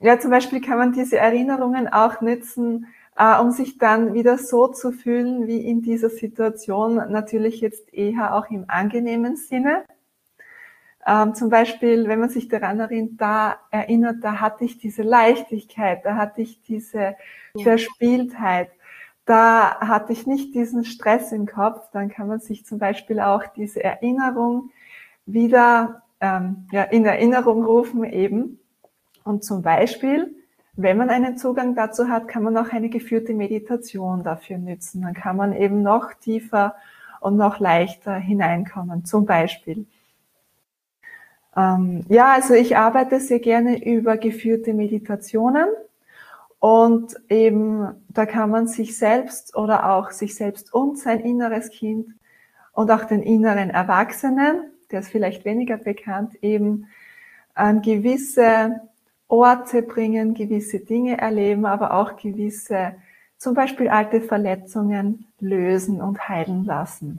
ja, 0.00 0.18
zum 0.18 0.30
Beispiel 0.30 0.60
kann 0.60 0.78
man 0.78 0.92
diese 0.92 1.18
Erinnerungen 1.18 1.88
auch 1.88 2.20
nützen, 2.20 2.86
äh, 3.16 3.38
um 3.38 3.50
sich 3.50 3.78
dann 3.78 4.14
wieder 4.14 4.38
so 4.38 4.68
zu 4.68 4.92
fühlen 4.92 5.46
wie 5.46 5.66
in 5.66 5.82
dieser 5.82 6.10
Situation, 6.10 6.96
natürlich 7.10 7.60
jetzt 7.60 7.92
eher 7.92 8.34
auch 8.34 8.50
im 8.50 8.64
angenehmen 8.68 9.36
Sinne. 9.36 9.84
Ähm, 11.06 11.34
zum 11.34 11.48
Beispiel, 11.48 12.06
wenn 12.06 12.20
man 12.20 12.28
sich 12.28 12.48
daran 12.48 12.78
erinnert, 12.78 13.20
da 13.20 13.56
erinnert, 13.70 14.16
da 14.22 14.40
hatte 14.40 14.64
ich 14.64 14.78
diese 14.78 15.02
Leichtigkeit, 15.02 16.04
da 16.04 16.16
hatte 16.16 16.42
ich 16.42 16.62
diese 16.62 17.16
ja. 17.54 17.62
Verspieltheit, 17.62 18.70
da 19.24 19.80
hatte 19.80 20.12
ich 20.12 20.26
nicht 20.26 20.54
diesen 20.54 20.84
Stress 20.84 21.32
im 21.32 21.46
Kopf, 21.46 21.90
dann 21.92 22.08
kann 22.08 22.28
man 22.28 22.40
sich 22.40 22.64
zum 22.64 22.78
Beispiel 22.78 23.20
auch 23.20 23.44
diese 23.56 23.82
Erinnerung 23.82 24.70
wieder 25.26 26.02
ähm, 26.20 26.68
ja, 26.70 26.84
in 26.84 27.04
Erinnerung 27.04 27.64
rufen 27.64 28.04
eben. 28.04 28.60
Und 29.24 29.44
zum 29.44 29.62
Beispiel 29.62 30.34
wenn 30.74 30.96
man 30.96 31.10
einen 31.10 31.36
Zugang 31.36 31.74
dazu 31.74 32.08
hat, 32.08 32.28
kann 32.28 32.42
man 32.42 32.56
auch 32.56 32.70
eine 32.70 32.88
geführte 32.88 33.34
Meditation 33.34 34.22
dafür 34.22 34.58
nützen. 34.58 35.02
Dann 35.02 35.14
kann 35.14 35.36
man 35.36 35.54
eben 35.54 35.82
noch 35.82 36.14
tiefer 36.14 36.74
und 37.20 37.36
noch 37.36 37.60
leichter 37.60 38.14
hineinkommen, 38.14 39.04
zum 39.04 39.26
Beispiel. 39.26 39.86
Ähm, 41.56 42.04
ja, 42.08 42.32
also 42.32 42.54
ich 42.54 42.76
arbeite 42.76 43.20
sehr 43.20 43.40
gerne 43.40 43.84
über 43.84 44.16
geführte 44.16 44.72
Meditationen 44.72 45.66
und 46.58 47.14
eben 47.28 47.88
da 48.08 48.24
kann 48.24 48.48
man 48.50 48.66
sich 48.66 48.96
selbst 48.96 49.54
oder 49.54 49.90
auch 49.90 50.10
sich 50.10 50.34
selbst 50.34 50.72
und 50.72 50.98
sein 50.98 51.20
inneres 51.20 51.70
Kind 51.70 52.14
und 52.72 52.90
auch 52.90 53.04
den 53.04 53.22
inneren 53.22 53.68
Erwachsenen, 53.68 54.70
der 54.90 55.00
ist 55.00 55.10
vielleicht 55.10 55.44
weniger 55.44 55.76
bekannt, 55.76 56.36
eben 56.42 56.86
an 57.54 57.82
gewisse 57.82 58.80
Orte 59.32 59.80
bringen, 59.80 60.34
gewisse 60.34 60.80
Dinge 60.80 61.16
erleben, 61.16 61.64
aber 61.64 61.94
auch 61.94 62.16
gewisse, 62.16 62.96
zum 63.38 63.54
Beispiel 63.54 63.88
alte 63.88 64.20
Verletzungen 64.20 65.26
lösen 65.40 66.02
und 66.02 66.28
heilen 66.28 66.66
lassen. 66.66 67.18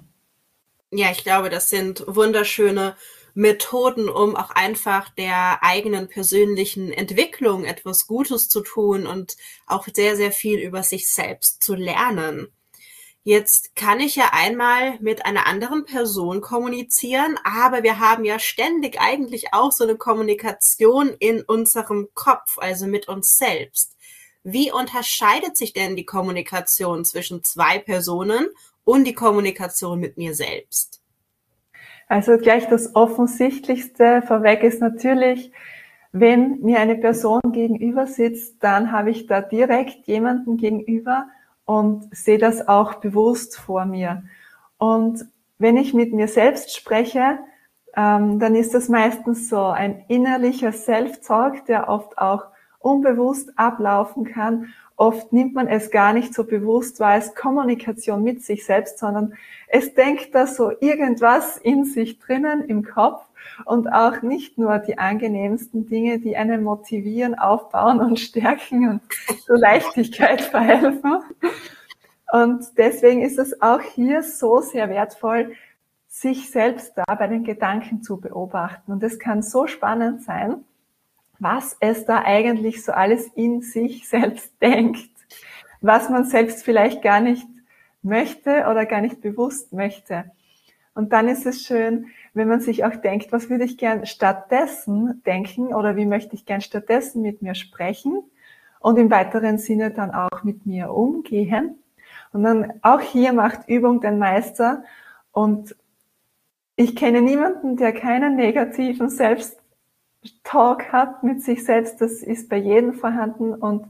Ja, 0.92 1.10
ich 1.10 1.24
glaube, 1.24 1.50
das 1.50 1.72
sind 1.72 2.04
wunderschöne 2.06 2.96
Methoden, 3.34 4.10
um 4.10 4.36
auch 4.36 4.52
einfach 4.52 5.10
der 5.10 5.64
eigenen 5.64 6.08
persönlichen 6.08 6.94
Entwicklung 6.94 7.66
etwas 7.66 8.06
Gutes 8.06 8.48
zu 8.48 8.62
tun 8.62 9.08
und 9.08 9.36
auch 9.66 9.88
sehr, 9.92 10.16
sehr 10.16 10.32
viel 10.32 10.60
über 10.60 10.84
sich 10.84 11.10
selbst 11.10 11.64
zu 11.64 11.74
lernen. 11.74 12.48
Jetzt 13.26 13.78
kann 13.78 14.02
ich 14.02 14.18
ja 14.18 14.32
einmal 14.34 15.00
mit 15.00 15.26
einer 15.26 15.48
anderen 15.48 15.86
Person 15.86 16.42
kommunizieren, 16.42 17.40
aber 17.46 17.82
wir 17.82 18.00
haben 18.00 18.26
ja 18.26 18.38
ständig 18.38 19.00
eigentlich 19.00 19.54
auch 19.54 19.72
so 19.72 19.86
eine 19.86 19.96
Kommunikation 19.96 21.16
in 21.20 21.42
unserem 21.42 22.10
Kopf, 22.14 22.58
also 22.58 22.86
mit 22.86 23.08
uns 23.08 23.38
selbst. 23.38 23.96
Wie 24.44 24.74
unterscheidet 24.74 25.56
sich 25.56 25.72
denn 25.72 25.96
die 25.96 26.06
Kommunikation 26.06 27.06
zwischen 27.06 27.46
zwei 27.46 27.80
Personen 27.80 28.48
und 28.84 29.06
die 29.06 29.14
Kommunikation 29.14 30.02
mit 30.02 30.18
mir 30.18 30.36
selbst? 30.36 31.02
Also 32.10 32.38
gleich 32.38 32.68
das 32.68 32.94
Offensichtlichste 32.94 34.22
vorweg 34.28 34.64
ist 34.64 34.82
natürlich, 34.82 35.54
wenn 36.12 36.60
mir 36.60 36.80
eine 36.82 36.96
Person 36.96 37.42
gegenüber 37.54 38.06
sitzt, 38.06 38.62
dann 38.62 38.92
habe 38.92 39.12
ich 39.12 39.28
da 39.28 39.42
direkt 39.42 40.08
jemanden 40.08 40.58
gegenüber, 40.58 41.28
und 41.66 42.16
sehe 42.16 42.38
das 42.38 42.68
auch 42.68 42.96
bewusst 42.96 43.58
vor 43.58 43.86
mir. 43.86 44.24
Und 44.78 45.26
wenn 45.58 45.78
ich 45.78 45.94
mit 45.94 46.14
mir 46.14 46.28
selbst 46.28 46.76
spreche, 46.76 47.40
ähm, 47.96 48.40
dann 48.40 48.56
ist 48.56 48.74
das 48.74 48.90
meistens 48.90 49.50
so 49.50 49.62
ein 49.66 50.04
innerlicher 50.08 50.72
Self-Talk, 50.72 51.66
der 51.66 51.90
oft 51.90 52.18
auch 52.18 52.46
unbewusst 52.80 53.52
ablaufen 53.56 54.26
kann. 54.26 54.74
Oft 54.96 55.32
nimmt 55.32 55.54
man 55.54 55.68
es 55.68 55.90
gar 55.90 56.14
nicht 56.14 56.34
so 56.34 56.44
bewusst 56.44 57.00
wahr 57.00 57.12
als 57.12 57.34
Kommunikation 57.34 58.24
mit 58.24 58.44
sich 58.44 58.66
selbst, 58.66 59.00
sondern 59.00 59.34
es 59.68 59.94
denkt 59.94 60.36
da 60.36 60.48
so 60.48 60.72
irgendwas 60.82 61.58
in 61.58 61.86
sich 61.86 62.20
drinnen 62.20 62.66
im 62.66 62.84
Kopf 62.84 63.24
und 63.66 63.88
auch 63.88 64.22
nicht 64.22 64.58
nur 64.58 64.80
die 64.80 64.98
angenehmsten 64.98 65.88
Dinge, 65.88 66.20
die 66.20 66.36
einen 66.38 66.64
motivieren, 66.64 67.38
aufbauen 67.38 68.00
und 68.00 68.20
stärken 68.20 68.90
und 68.90 69.02
zur 69.46 69.58
Leichtigkeit 69.58 70.42
verhelfen. 70.42 71.20
Und 72.32 72.66
deswegen 72.78 73.22
ist 73.22 73.38
es 73.38 73.62
auch 73.62 73.82
hier 73.82 74.24
so 74.24 74.60
sehr 74.62 74.90
wertvoll, 74.90 75.54
sich 76.08 76.52
selbst 76.52 76.94
da 76.96 77.16
bei 77.16 77.28
den 77.28 77.44
Gedanken 77.44 78.04
zu 78.04 78.20
beobachten. 78.20 78.92
Und 78.92 79.04
es 79.04 79.20
kann 79.20 79.42
so 79.42 79.68
spannend 79.68 80.24
sein, 80.24 80.64
was 81.40 81.76
es 81.80 82.06
da 82.06 82.24
eigentlich 82.24 82.84
so 82.84 82.92
alles 82.92 83.28
in 83.36 83.62
sich 83.62 84.08
selbst 84.08 84.52
denkt, 84.62 85.10
was 85.82 86.10
man 86.10 86.26
selbst 86.26 86.64
vielleicht 86.64 87.02
gar 87.02 87.20
nicht 87.20 87.48
möchte 88.02 88.68
oder 88.70 88.86
gar 88.86 89.02
nicht 89.02 89.22
bewusst 89.22 89.74
möchte. 89.74 90.26
Und 90.96 91.12
dann 91.12 91.28
ist 91.28 91.46
es 91.46 91.66
schön, 91.66 92.08
wenn 92.34 92.48
man 92.48 92.60
sich 92.60 92.86
auch 92.86 92.96
denkt, 92.96 93.32
was 93.32 93.50
würde 93.50 93.64
ich 93.64 93.78
gern 93.78 94.06
stattdessen 94.06 95.22
denken 95.26 95.74
oder 95.74 95.96
wie 95.96 96.06
möchte 96.06 96.36
ich 96.36 96.46
gern 96.46 96.62
stattdessen 96.62 97.22
mit 97.22 97.42
mir 97.42 97.56
sprechen 97.56 98.24
und 98.80 98.98
im 98.98 99.10
weiteren 99.10 99.58
Sinne 99.58 99.92
dann 99.92 100.12
auch 100.12 100.44
mit 100.44 100.66
mir 100.66 100.92
umgehen. 100.92 101.76
Und 102.32 102.44
dann 102.44 102.74
auch 102.82 103.00
hier 103.00 103.34
macht 103.34 103.70
Übung 103.70 104.02
den 104.02 104.20
Meister. 104.20 104.84
Und 105.32 105.76
ich 106.76 106.96
kenne 106.96 107.22
niemanden, 107.22 107.78
der 107.78 107.94
keinen 107.94 108.36
negativen 108.36 109.10
Selbsttalk 109.10 110.92
hat 110.92 111.24
mit 111.24 111.42
sich 111.42 111.64
selbst. 111.64 112.02
Das 112.02 112.24
ist 112.24 112.50
bei 112.50 112.58
jedem 112.58 112.94
vorhanden 112.94 113.54
und 113.54 113.88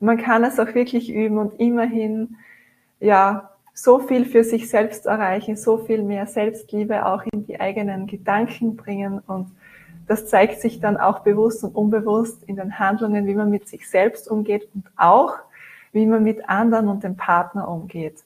man 0.00 0.18
kann 0.18 0.44
es 0.44 0.58
auch 0.58 0.74
wirklich 0.74 1.10
üben 1.10 1.38
und 1.38 1.58
immerhin, 1.58 2.36
ja, 3.00 3.53
so 3.74 3.98
viel 3.98 4.24
für 4.24 4.44
sich 4.44 4.70
selbst 4.70 5.06
erreichen, 5.06 5.56
so 5.56 5.78
viel 5.78 6.02
mehr 6.02 6.26
Selbstliebe 6.26 7.04
auch 7.04 7.24
in 7.32 7.44
die 7.44 7.60
eigenen 7.60 8.06
Gedanken 8.06 8.76
bringen 8.76 9.18
und 9.26 9.48
das 10.06 10.26
zeigt 10.26 10.60
sich 10.60 10.80
dann 10.80 10.96
auch 10.96 11.20
bewusst 11.20 11.64
und 11.64 11.74
unbewusst 11.74 12.44
in 12.44 12.56
den 12.56 12.78
Handlungen, 12.78 13.26
wie 13.26 13.34
man 13.34 13.50
mit 13.50 13.68
sich 13.68 13.88
selbst 13.88 14.30
umgeht 14.30 14.68
und 14.74 14.84
auch 14.96 15.34
wie 15.92 16.06
man 16.06 16.22
mit 16.22 16.48
anderen 16.48 16.88
und 16.88 17.04
dem 17.04 17.16
Partner 17.16 17.68
umgeht. 17.68 18.22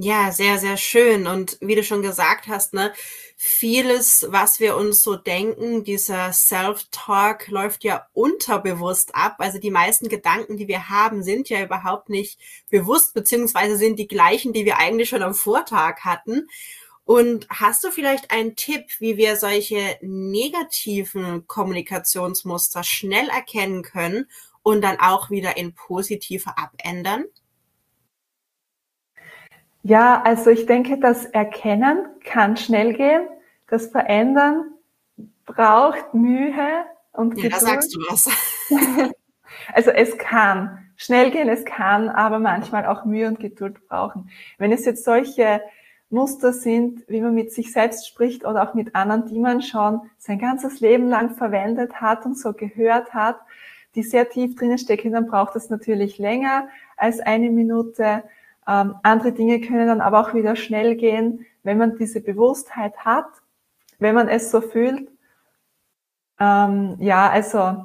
Ja, 0.00 0.30
sehr, 0.30 0.58
sehr 0.58 0.76
schön. 0.76 1.26
Und 1.26 1.58
wie 1.60 1.74
du 1.74 1.82
schon 1.82 2.02
gesagt 2.02 2.46
hast, 2.46 2.72
ne, 2.72 2.92
vieles, 3.36 4.26
was 4.30 4.60
wir 4.60 4.76
uns 4.76 5.02
so 5.02 5.16
denken, 5.16 5.82
dieser 5.82 6.32
Self-Talk 6.32 7.48
läuft 7.48 7.82
ja 7.82 8.06
unterbewusst 8.12 9.14
ab. 9.16 9.36
Also 9.38 9.58
die 9.58 9.72
meisten 9.72 10.08
Gedanken, 10.08 10.56
die 10.56 10.68
wir 10.68 10.88
haben, 10.88 11.24
sind 11.24 11.48
ja 11.48 11.64
überhaupt 11.64 12.10
nicht 12.10 12.38
bewusst, 12.70 13.12
beziehungsweise 13.12 13.76
sind 13.76 13.98
die 13.98 14.06
gleichen, 14.06 14.52
die 14.52 14.64
wir 14.64 14.78
eigentlich 14.78 15.08
schon 15.08 15.22
am 15.22 15.34
Vortag 15.34 16.00
hatten. 16.04 16.48
Und 17.04 17.48
hast 17.50 17.82
du 17.82 17.90
vielleicht 17.90 18.30
einen 18.30 18.54
Tipp, 18.54 18.84
wie 19.00 19.16
wir 19.16 19.36
solche 19.36 19.98
negativen 20.00 21.46
Kommunikationsmuster 21.48 22.84
schnell 22.84 23.28
erkennen 23.30 23.82
können 23.82 24.28
und 24.62 24.82
dann 24.82 25.00
auch 25.00 25.30
wieder 25.30 25.56
in 25.56 25.74
positive 25.74 26.56
abändern? 26.56 27.24
Ja, 29.82 30.22
also 30.22 30.50
ich 30.50 30.66
denke, 30.66 30.98
das 30.98 31.24
Erkennen 31.26 32.06
kann 32.24 32.56
schnell 32.56 32.94
gehen. 32.94 33.26
Das 33.68 33.86
Verändern 33.88 34.64
braucht 35.46 36.14
Mühe 36.14 36.84
und 37.12 37.34
Geduld. 37.34 37.52
Ja, 37.52 37.58
da 37.58 37.64
sagst 37.64 37.94
du 37.94 38.00
was. 38.08 38.30
also 39.72 39.90
es 39.90 40.18
kann 40.18 40.78
schnell 40.96 41.30
gehen, 41.30 41.48
es 41.48 41.64
kann 41.64 42.08
aber 42.08 42.38
manchmal 42.38 42.86
auch 42.86 43.04
Mühe 43.04 43.28
und 43.28 43.40
Geduld 43.40 43.86
brauchen. 43.88 44.30
Wenn 44.58 44.72
es 44.72 44.84
jetzt 44.84 45.04
solche 45.04 45.62
Muster 46.10 46.52
sind, 46.52 47.04
wie 47.08 47.20
man 47.20 47.34
mit 47.34 47.52
sich 47.52 47.72
selbst 47.72 48.06
spricht 48.06 48.44
oder 48.44 48.68
auch 48.68 48.74
mit 48.74 48.94
anderen, 48.94 49.26
die 49.26 49.38
man 49.38 49.62
schon 49.62 50.00
sein 50.18 50.38
ganzes 50.38 50.80
Leben 50.80 51.08
lang 51.08 51.36
verwendet 51.36 52.00
hat 52.00 52.24
und 52.24 52.38
so 52.38 52.52
gehört 52.52 53.14
hat, 53.14 53.38
die 53.94 54.02
sehr 54.02 54.28
tief 54.28 54.56
drinnen 54.56 54.78
stecken, 54.78 55.12
dann 55.12 55.26
braucht 55.26 55.54
es 55.56 55.70
natürlich 55.70 56.18
länger 56.18 56.68
als 56.96 57.20
eine 57.20 57.50
Minute. 57.50 58.24
Ähm, 58.68 58.96
andere 59.02 59.32
Dinge 59.32 59.60
können 59.62 59.88
dann 59.88 60.02
aber 60.02 60.20
auch 60.20 60.34
wieder 60.34 60.54
schnell 60.54 60.94
gehen, 60.96 61.46
wenn 61.62 61.78
man 61.78 61.96
diese 61.96 62.20
Bewusstheit 62.20 62.98
hat, 62.98 63.26
wenn 63.98 64.14
man 64.14 64.28
es 64.28 64.50
so 64.50 64.60
fühlt. 64.60 65.10
Ähm, 66.38 66.96
ja, 67.00 67.30
also, 67.30 67.84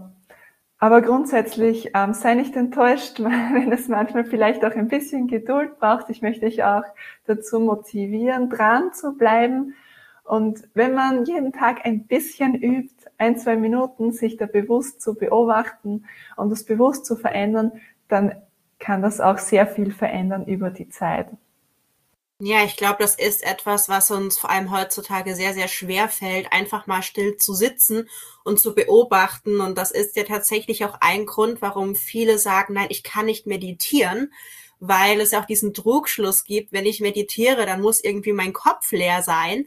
aber 0.77 1.01
grundsätzlich 1.01 1.91
ähm, 1.93 2.13
sei 2.13 2.35
nicht 2.35 2.57
enttäuscht, 2.57 3.19
wenn 3.21 3.71
es 3.71 3.87
manchmal 3.87 4.25
vielleicht 4.25 4.65
auch 4.65 4.75
ein 4.75 4.89
bisschen 4.89 5.27
Geduld 5.27 5.79
braucht. 5.79 6.09
Ich 6.09 6.21
möchte 6.21 6.45
dich 6.45 6.65
auch 6.65 6.83
dazu 7.25 7.61
motivieren, 7.61 8.49
dran 8.49 8.91
zu 8.91 9.13
bleiben. 9.13 9.75
Und 10.25 10.67
wenn 10.73 10.93
man 10.93 11.25
jeden 11.25 11.53
Tag 11.53 11.85
ein 11.85 12.07
bisschen 12.07 12.55
übt, 12.55 13.09
ein, 13.17 13.37
zwei 13.37 13.55
Minuten 13.55 14.11
sich 14.11 14.35
da 14.35 14.45
bewusst 14.47 15.01
zu 15.01 15.15
beobachten 15.15 16.05
und 16.35 16.49
das 16.49 16.65
bewusst 16.65 17.05
zu 17.05 17.15
verändern, 17.15 17.71
dann 18.07 18.35
kann 18.83 19.01
das 19.01 19.21
auch 19.21 19.37
sehr 19.37 19.65
viel 19.65 19.93
verändern 19.93 20.45
über 20.45 20.69
die 20.69 20.89
Zeit. 20.89 21.27
Ja, 22.39 22.65
ich 22.65 22.75
glaube, 22.75 22.97
das 22.99 23.15
ist 23.15 23.41
etwas, 23.41 23.87
was 23.87 24.11
uns 24.11 24.37
vor 24.37 24.49
allem 24.49 24.71
heutzutage 24.71 25.33
sehr, 25.33 25.53
sehr 25.53 25.69
schwer 25.69 26.09
fällt, 26.09 26.51
einfach 26.51 26.87
mal 26.87 27.01
still 27.01 27.37
zu 27.37 27.53
sitzen 27.53 28.09
und 28.43 28.59
zu 28.59 28.75
beobachten. 28.75 29.61
Und 29.61 29.77
das 29.77 29.91
ist 29.91 30.17
ja 30.17 30.23
tatsächlich 30.23 30.83
auch 30.83 30.97
ein 30.99 31.25
Grund, 31.25 31.61
warum 31.61 31.95
viele 31.95 32.37
sagen, 32.37 32.73
nein, 32.73 32.87
ich 32.89 33.03
kann 33.03 33.27
nicht 33.27 33.47
meditieren, 33.47 34.33
weil 34.81 35.21
es 35.21 35.31
ja 35.31 35.41
auch 35.41 35.45
diesen 35.45 35.73
Trugschluss 35.73 36.43
gibt, 36.43 36.73
wenn 36.73 36.85
ich 36.85 36.99
meditiere, 36.99 37.65
dann 37.65 37.79
muss 37.79 38.03
irgendwie 38.03 38.33
mein 38.33 38.51
Kopf 38.51 38.91
leer 38.91 39.23
sein. 39.23 39.65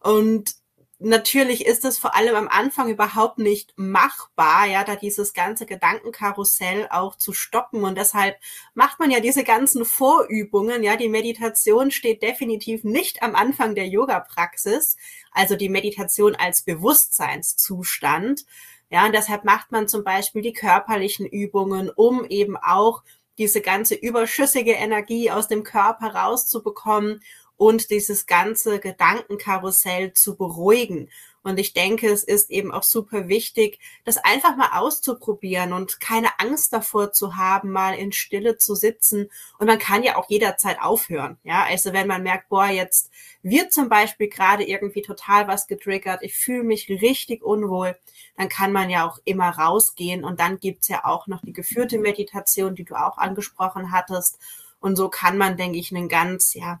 Und 0.00 0.56
natürlich 0.98 1.64
ist 1.66 1.84
es 1.84 1.98
vor 1.98 2.14
allem 2.16 2.34
am 2.34 2.48
Anfang 2.48 2.88
überhaupt 2.88 3.38
nicht 3.38 3.72
machbar, 3.76 4.66
ja, 4.66 4.84
da 4.84 4.96
dieses 4.96 5.32
ganze 5.32 5.66
Gedankenkarussell 5.66 6.88
auch 6.90 7.16
zu 7.16 7.32
stoppen. 7.32 7.84
Und 7.84 7.96
deshalb 7.96 8.36
macht 8.74 8.98
man 8.98 9.10
ja 9.10 9.20
diese 9.20 9.44
ganzen 9.44 9.84
Vorübungen, 9.84 10.82
ja. 10.82 10.96
Die 10.96 11.08
Meditation 11.08 11.90
steht 11.90 12.22
definitiv 12.22 12.84
nicht 12.84 13.22
am 13.22 13.34
Anfang 13.34 13.74
der 13.74 13.86
Yoga-Praxis, 13.86 14.96
also 15.30 15.56
die 15.56 15.68
Meditation 15.68 16.34
als 16.34 16.62
Bewusstseinszustand. 16.62 18.44
Ja, 18.90 19.06
und 19.06 19.14
deshalb 19.14 19.44
macht 19.44 19.70
man 19.70 19.86
zum 19.86 20.02
Beispiel 20.02 20.42
die 20.42 20.54
körperlichen 20.54 21.26
Übungen, 21.26 21.90
um 21.90 22.24
eben 22.24 22.56
auch 22.56 23.02
diese 23.36 23.60
ganze 23.60 23.94
überschüssige 23.94 24.72
Energie 24.72 25.30
aus 25.30 25.46
dem 25.46 25.62
Körper 25.62 26.14
rauszubekommen 26.14 27.20
und 27.58 27.90
dieses 27.90 28.26
ganze 28.26 28.78
Gedankenkarussell 28.78 30.14
zu 30.14 30.36
beruhigen. 30.36 31.10
Und 31.42 31.58
ich 31.58 31.72
denke, 31.72 32.08
es 32.08 32.24
ist 32.24 32.50
eben 32.50 32.72
auch 32.72 32.82
super 32.82 33.28
wichtig, 33.28 33.78
das 34.04 34.16
einfach 34.18 34.56
mal 34.56 34.78
auszuprobieren 34.78 35.72
und 35.72 35.98
keine 35.98 36.38
Angst 36.38 36.72
davor 36.72 37.12
zu 37.12 37.36
haben, 37.36 37.70
mal 37.70 37.94
in 37.94 38.12
Stille 38.12 38.58
zu 38.58 38.74
sitzen. 38.74 39.30
Und 39.58 39.66
man 39.66 39.78
kann 39.78 40.02
ja 40.02 40.16
auch 40.16 40.28
jederzeit 40.28 40.80
aufhören. 40.80 41.38
Ja, 41.44 41.64
also 41.64 41.92
wenn 41.92 42.06
man 42.06 42.22
merkt, 42.22 42.48
boah, 42.48 42.66
jetzt 42.66 43.10
wird 43.42 43.72
zum 43.72 43.88
Beispiel 43.88 44.28
gerade 44.28 44.64
irgendwie 44.64 45.02
total 45.02 45.48
was 45.48 45.66
getriggert, 45.66 46.22
ich 46.22 46.36
fühle 46.36 46.64
mich 46.64 46.88
richtig 46.88 47.42
unwohl, 47.42 47.96
dann 48.36 48.48
kann 48.48 48.72
man 48.72 48.90
ja 48.90 49.08
auch 49.08 49.18
immer 49.24 49.48
rausgehen. 49.48 50.24
Und 50.24 50.40
dann 50.40 50.60
gibt's 50.60 50.88
ja 50.88 51.04
auch 51.04 51.26
noch 51.26 51.40
die 51.42 51.52
geführte 51.52 51.98
Meditation, 51.98 52.74
die 52.74 52.84
du 52.84 52.94
auch 52.94 53.18
angesprochen 53.18 53.90
hattest. 53.90 54.38
Und 54.80 54.96
so 54.96 55.08
kann 55.08 55.38
man, 55.38 55.56
denke 55.56 55.78
ich, 55.78 55.94
einen 55.94 56.08
ganz, 56.08 56.54
ja, 56.54 56.80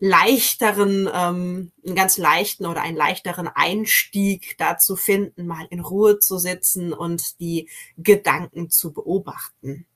leichteren, 0.00 1.08
ähm, 1.14 1.70
einen 1.86 1.94
ganz 1.94 2.18
leichten 2.18 2.66
oder 2.66 2.82
einen 2.82 2.96
leichteren 2.96 3.48
Einstieg 3.54 4.56
dazu 4.58 4.96
finden, 4.96 5.46
mal 5.46 5.66
in 5.68 5.80
Ruhe 5.80 6.18
zu 6.18 6.38
sitzen 6.38 6.92
und 6.92 7.38
die 7.38 7.68
Gedanken 7.98 8.70
zu 8.70 8.92
beobachten. 8.92 9.86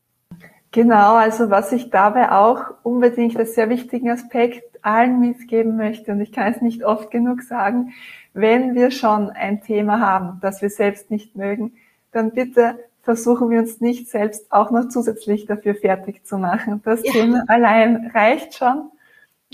Genau, 0.70 1.14
also 1.14 1.50
was 1.50 1.72
ich 1.72 1.90
dabei 1.90 2.32
auch 2.32 2.64
unbedingt 2.82 3.36
als 3.36 3.54
sehr 3.54 3.70
wichtigen 3.70 4.10
Aspekt 4.10 4.64
allen 4.82 5.20
mitgeben 5.20 5.76
möchte, 5.76 6.12
und 6.12 6.20
ich 6.20 6.32
kann 6.32 6.52
es 6.52 6.60
nicht 6.60 6.84
oft 6.84 7.10
genug 7.10 7.42
sagen, 7.42 7.94
wenn 8.34 8.74
wir 8.74 8.90
schon 8.90 9.30
ein 9.30 9.62
Thema 9.62 10.00
haben, 10.00 10.38
das 10.42 10.60
wir 10.60 10.70
selbst 10.70 11.10
nicht 11.10 11.36
mögen, 11.36 11.74
dann 12.12 12.32
bitte 12.32 12.78
versuchen 13.02 13.50
wir 13.50 13.60
uns 13.60 13.80
nicht 13.80 14.08
selbst 14.08 14.50
auch 14.50 14.70
noch 14.70 14.88
zusätzlich 14.88 15.46
dafür 15.46 15.74
fertig 15.74 16.24
zu 16.24 16.38
machen. 16.38 16.80
Das 16.84 17.04
ja. 17.04 17.12
Thema 17.12 17.44
allein 17.46 18.10
reicht 18.12 18.54
schon. 18.54 18.90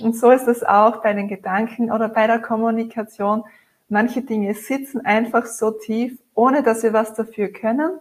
Und 0.03 0.17
so 0.17 0.31
ist 0.31 0.49
es 0.49 0.63
auch 0.63 1.03
bei 1.03 1.13
den 1.13 1.29
Gedanken 1.29 1.91
oder 1.91 2.09
bei 2.09 2.27
der 2.27 2.39
Kommunikation. 2.39 3.45
Manche 3.89 4.23
Dinge 4.23 4.55
sitzen 4.55 5.05
einfach 5.05 5.47
so 5.47 5.71
tief, 5.71 6.19
ohne 6.35 6.63
dass 6.63 6.83
wir 6.83 6.93
was 6.93 7.15
dafür 7.15 7.49
können. 7.49 7.99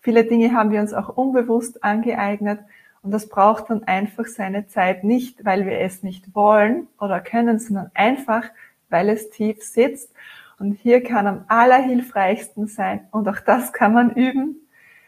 Viele 0.00 0.24
Dinge 0.24 0.52
haben 0.52 0.70
wir 0.70 0.80
uns 0.80 0.94
auch 0.94 1.16
unbewusst 1.16 1.82
angeeignet 1.82 2.60
und 3.02 3.10
das 3.10 3.28
braucht 3.28 3.70
dann 3.70 3.84
einfach 3.84 4.26
seine 4.26 4.68
Zeit 4.68 5.04
nicht, 5.04 5.44
weil 5.44 5.66
wir 5.66 5.80
es 5.80 6.02
nicht 6.02 6.34
wollen 6.34 6.88
oder 7.00 7.20
können, 7.20 7.58
sondern 7.58 7.90
einfach, 7.94 8.44
weil 8.88 9.08
es 9.08 9.30
tief 9.30 9.62
sitzt. 9.62 10.12
Und 10.58 10.72
hier 10.72 11.02
kann 11.02 11.26
am 11.26 11.44
allerhilfreichsten 11.48 12.66
sein, 12.66 13.06
und 13.10 13.28
auch 13.28 13.40
das 13.40 13.72
kann 13.72 13.92
man 13.92 14.10
üben, 14.10 14.56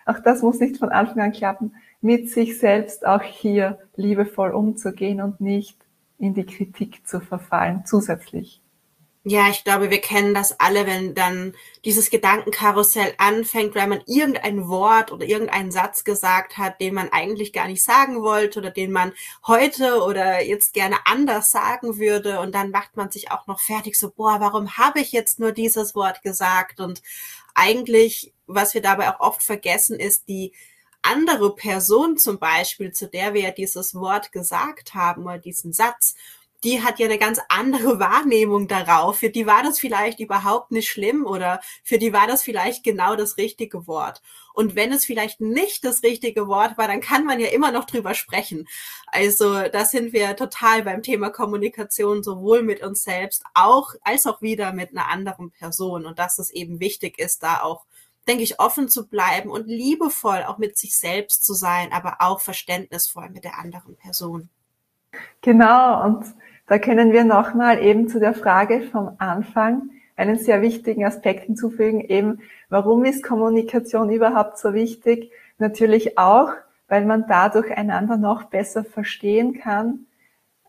auch 0.04 0.18
das 0.18 0.42
muss 0.42 0.60
nicht 0.60 0.78
von 0.78 0.90
Anfang 0.90 1.20
an 1.20 1.32
klappen, 1.32 1.74
mit 2.00 2.28
sich 2.28 2.58
selbst 2.58 3.06
auch 3.06 3.22
hier 3.22 3.78
liebevoll 3.96 4.50
umzugehen 4.50 5.20
und 5.20 5.40
nicht 5.40 5.76
in 6.18 6.34
die 6.34 6.46
Kritik 6.46 7.06
zu 7.06 7.20
verfallen 7.20 7.84
zusätzlich. 7.86 8.60
Ja, 9.24 9.50
ich 9.50 9.62
glaube, 9.62 9.90
wir 9.90 10.00
kennen 10.00 10.32
das 10.32 10.58
alle, 10.58 10.86
wenn 10.86 11.14
dann 11.14 11.52
dieses 11.84 12.08
Gedankenkarussell 12.08 13.12
anfängt, 13.18 13.74
weil 13.74 13.86
man 13.86 14.00
irgendein 14.06 14.68
Wort 14.68 15.12
oder 15.12 15.26
irgendeinen 15.26 15.70
Satz 15.70 16.04
gesagt 16.04 16.56
hat, 16.56 16.80
den 16.80 16.94
man 16.94 17.10
eigentlich 17.12 17.52
gar 17.52 17.66
nicht 17.66 17.84
sagen 17.84 18.22
wollte 18.22 18.60
oder 18.60 18.70
den 18.70 18.90
man 18.90 19.12
heute 19.46 20.02
oder 20.02 20.42
jetzt 20.42 20.72
gerne 20.72 20.96
anders 21.04 21.50
sagen 21.50 21.98
würde. 21.98 22.40
Und 22.40 22.54
dann 22.54 22.70
macht 22.70 22.96
man 22.96 23.10
sich 23.10 23.30
auch 23.30 23.46
noch 23.46 23.60
fertig, 23.60 23.98
so, 23.98 24.10
boah, 24.10 24.40
warum 24.40 24.78
habe 24.78 25.00
ich 25.00 25.12
jetzt 25.12 25.38
nur 25.38 25.52
dieses 25.52 25.94
Wort 25.94 26.22
gesagt? 26.22 26.80
Und 26.80 27.02
eigentlich, 27.54 28.32
was 28.46 28.72
wir 28.72 28.80
dabei 28.80 29.10
auch 29.10 29.20
oft 29.20 29.42
vergessen, 29.42 30.00
ist 30.00 30.28
die 30.28 30.54
andere 31.08 31.54
Person 31.54 32.18
zum 32.18 32.38
Beispiel, 32.38 32.92
zu 32.92 33.08
der 33.08 33.34
wir 33.34 33.42
ja 33.42 33.50
dieses 33.50 33.94
Wort 33.94 34.32
gesagt 34.32 34.94
haben 34.94 35.24
oder 35.24 35.38
diesen 35.38 35.72
Satz 35.72 36.14
die 36.64 36.82
hat 36.82 36.98
ja 36.98 37.06
eine 37.06 37.18
ganz 37.18 37.40
andere 37.48 37.98
Wahrnehmung 38.00 38.68
darauf. 38.68 39.18
Für 39.18 39.30
die 39.30 39.46
war 39.46 39.62
das 39.62 39.78
vielleicht 39.78 40.20
überhaupt 40.20 40.70
nicht 40.72 40.88
schlimm 40.88 41.24
oder 41.24 41.60
für 41.84 41.98
die 41.98 42.12
war 42.12 42.26
das 42.26 42.42
vielleicht 42.42 42.84
genau 42.84 43.16
das 43.16 43.36
richtige 43.36 43.86
Wort. 43.86 44.22
Und 44.54 44.74
wenn 44.74 44.92
es 44.92 45.04
vielleicht 45.04 45.40
nicht 45.40 45.84
das 45.84 46.02
richtige 46.02 46.48
Wort 46.48 46.76
war, 46.78 46.88
dann 46.88 47.00
kann 47.00 47.24
man 47.24 47.38
ja 47.38 47.48
immer 47.48 47.70
noch 47.70 47.84
drüber 47.84 48.14
sprechen. 48.14 48.66
Also 49.06 49.68
da 49.68 49.84
sind 49.84 50.12
wir 50.12 50.34
total 50.34 50.82
beim 50.82 51.02
Thema 51.02 51.30
Kommunikation, 51.30 52.24
sowohl 52.24 52.62
mit 52.62 52.82
uns 52.82 53.04
selbst 53.04 53.44
auch, 53.54 53.94
als 54.02 54.26
auch 54.26 54.42
wieder 54.42 54.72
mit 54.72 54.90
einer 54.90 55.08
anderen 55.08 55.52
Person. 55.52 56.06
Und 56.06 56.18
dass 56.18 56.38
es 56.38 56.50
eben 56.50 56.80
wichtig 56.80 57.18
ist, 57.18 57.42
da 57.44 57.62
auch 57.62 57.84
denke 58.28 58.42
ich, 58.42 58.60
offen 58.60 58.88
zu 58.88 59.08
bleiben 59.08 59.50
und 59.50 59.66
liebevoll 59.66 60.44
auch 60.46 60.58
mit 60.58 60.76
sich 60.78 60.98
selbst 60.98 61.44
zu 61.44 61.54
sein, 61.54 61.92
aber 61.92 62.18
auch 62.20 62.40
verständnisvoll 62.40 63.30
mit 63.30 63.44
der 63.44 63.58
anderen 63.58 63.96
Person. 63.96 64.48
Genau, 65.40 66.04
und 66.04 66.24
da 66.66 66.78
können 66.78 67.12
wir 67.12 67.24
nochmal 67.24 67.82
eben 67.82 68.08
zu 68.08 68.20
der 68.20 68.34
Frage 68.34 68.82
vom 68.82 69.16
Anfang 69.18 69.90
einen 70.16 70.38
sehr 70.38 70.60
wichtigen 70.62 71.04
Aspekt 71.04 71.44
hinzufügen, 71.44 72.00
eben 72.00 72.40
warum 72.68 73.04
ist 73.04 73.22
Kommunikation 73.22 74.10
überhaupt 74.10 74.58
so 74.58 74.74
wichtig? 74.74 75.30
Natürlich 75.58 76.18
auch, 76.18 76.50
weil 76.88 77.04
man 77.04 77.24
dadurch 77.28 77.70
einander 77.70 78.16
noch 78.16 78.44
besser 78.44 78.84
verstehen 78.84 79.58
kann, 79.58 80.06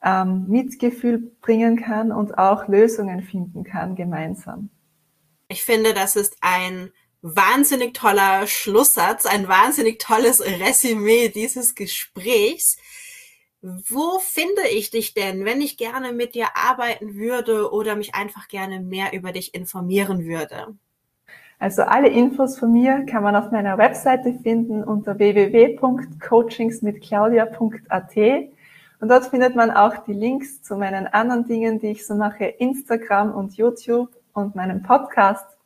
ähm, 0.04 0.46
Mitgefühl 0.48 1.32
bringen 1.42 1.78
kann 1.78 2.12
und 2.12 2.38
auch 2.38 2.68
Lösungen 2.68 3.22
finden 3.22 3.64
kann 3.64 3.96
gemeinsam. 3.96 4.70
Ich 5.50 5.64
finde, 5.64 5.94
das 5.94 6.16
ist 6.16 6.38
ein 6.42 6.92
wahnsinnig 7.22 7.94
toller 7.94 8.48
Schlusssatz, 8.48 9.26
ein 9.26 9.48
wahnsinnig 9.48 10.00
tolles 10.00 10.42
Resümee 10.42 11.30
dieses 11.30 11.76
Gesprächs. 11.76 12.78
Wo 13.62 14.20
finde 14.20 14.62
ich 14.72 14.90
dich 14.90 15.14
denn, 15.14 15.44
wenn 15.44 15.60
ich 15.60 15.78
gerne 15.78 16.14
mit 16.14 16.34
dir 16.34 16.48
arbeiten 16.56 17.16
würde 17.16 17.74
oder 17.74 17.98
mich 17.98 18.16
einfach 18.16 18.48
gerne 18.48 18.80
mehr 18.80 19.12
über 19.14 19.34
dich 19.34 19.54
informieren 19.54 20.26
würde? 20.26 20.78
Also 21.60 21.82
alle 21.82 22.08
Infos 22.08 22.58
von 22.58 22.72
mir 22.72 23.06
kann 23.06 23.22
man 23.22 23.36
auf 23.36 23.52
meiner 23.52 23.78
Webseite 23.78 24.40
finden 24.42 24.82
unter 24.82 25.20
www.coachingsmitclaudia.at 25.20 28.16
und 29.02 29.10
dort 29.10 29.26
findet 29.28 29.58
man 29.58 29.72
auch 29.72 29.98
die 30.06 30.14
Links 30.14 30.62
zu 30.62 30.78
meinen 30.78 31.08
anderen 31.08 31.46
Dingen, 31.46 31.80
die 31.80 31.88
ich 31.88 32.08
so 32.08 32.16
mache, 32.16 32.46
Instagram 32.46 33.34
und 33.34 33.58
YouTube 33.58 34.10
und 34.34 34.56
meinem 34.56 34.84
Podcast 34.84 35.59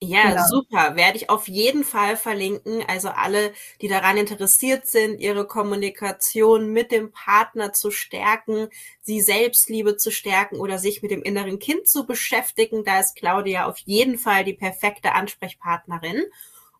ja, 0.00 0.30
genau. 0.30 0.44
super. 0.46 0.94
Werde 0.94 1.16
ich 1.16 1.28
auf 1.28 1.48
jeden 1.48 1.82
Fall 1.82 2.16
verlinken. 2.16 2.84
Also 2.86 3.08
alle, 3.08 3.52
die 3.80 3.88
daran 3.88 4.16
interessiert 4.16 4.86
sind, 4.86 5.18
ihre 5.18 5.46
Kommunikation 5.46 6.72
mit 6.72 6.92
dem 6.92 7.10
Partner 7.10 7.72
zu 7.72 7.90
stärken, 7.90 8.68
sie 9.02 9.20
Selbstliebe 9.20 9.96
zu 9.96 10.12
stärken 10.12 10.60
oder 10.60 10.78
sich 10.78 11.02
mit 11.02 11.10
dem 11.10 11.22
inneren 11.22 11.58
Kind 11.58 11.88
zu 11.88 12.06
beschäftigen, 12.06 12.84
da 12.84 13.00
ist 13.00 13.16
Claudia 13.16 13.66
auf 13.66 13.78
jeden 13.78 14.18
Fall 14.18 14.44
die 14.44 14.54
perfekte 14.54 15.14
Ansprechpartnerin. 15.14 16.22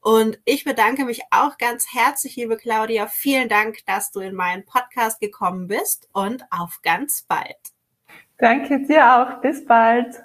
Und 0.01 0.39
ich 0.45 0.65
bedanke 0.65 1.05
mich 1.05 1.23
auch 1.33 1.59
ganz 1.59 1.93
herzlich, 1.93 2.37
liebe 2.37 2.57
Claudia. 2.57 3.09
Vielen 3.09 3.49
Dank, 3.49 3.85
dass 3.87 4.13
du 4.13 4.21
in 4.21 4.35
meinen 4.35 4.65
Podcast 4.65 5.21
gekommen 5.21 5.67
bist 5.67 6.09
und 6.13 6.45
auf 6.51 6.81
ganz 6.83 7.23
bald. 7.23 7.57
Danke 8.39 8.87
dir 8.87 9.13
auch. 9.13 9.41
Bis 9.41 9.65
bald. 9.67 10.23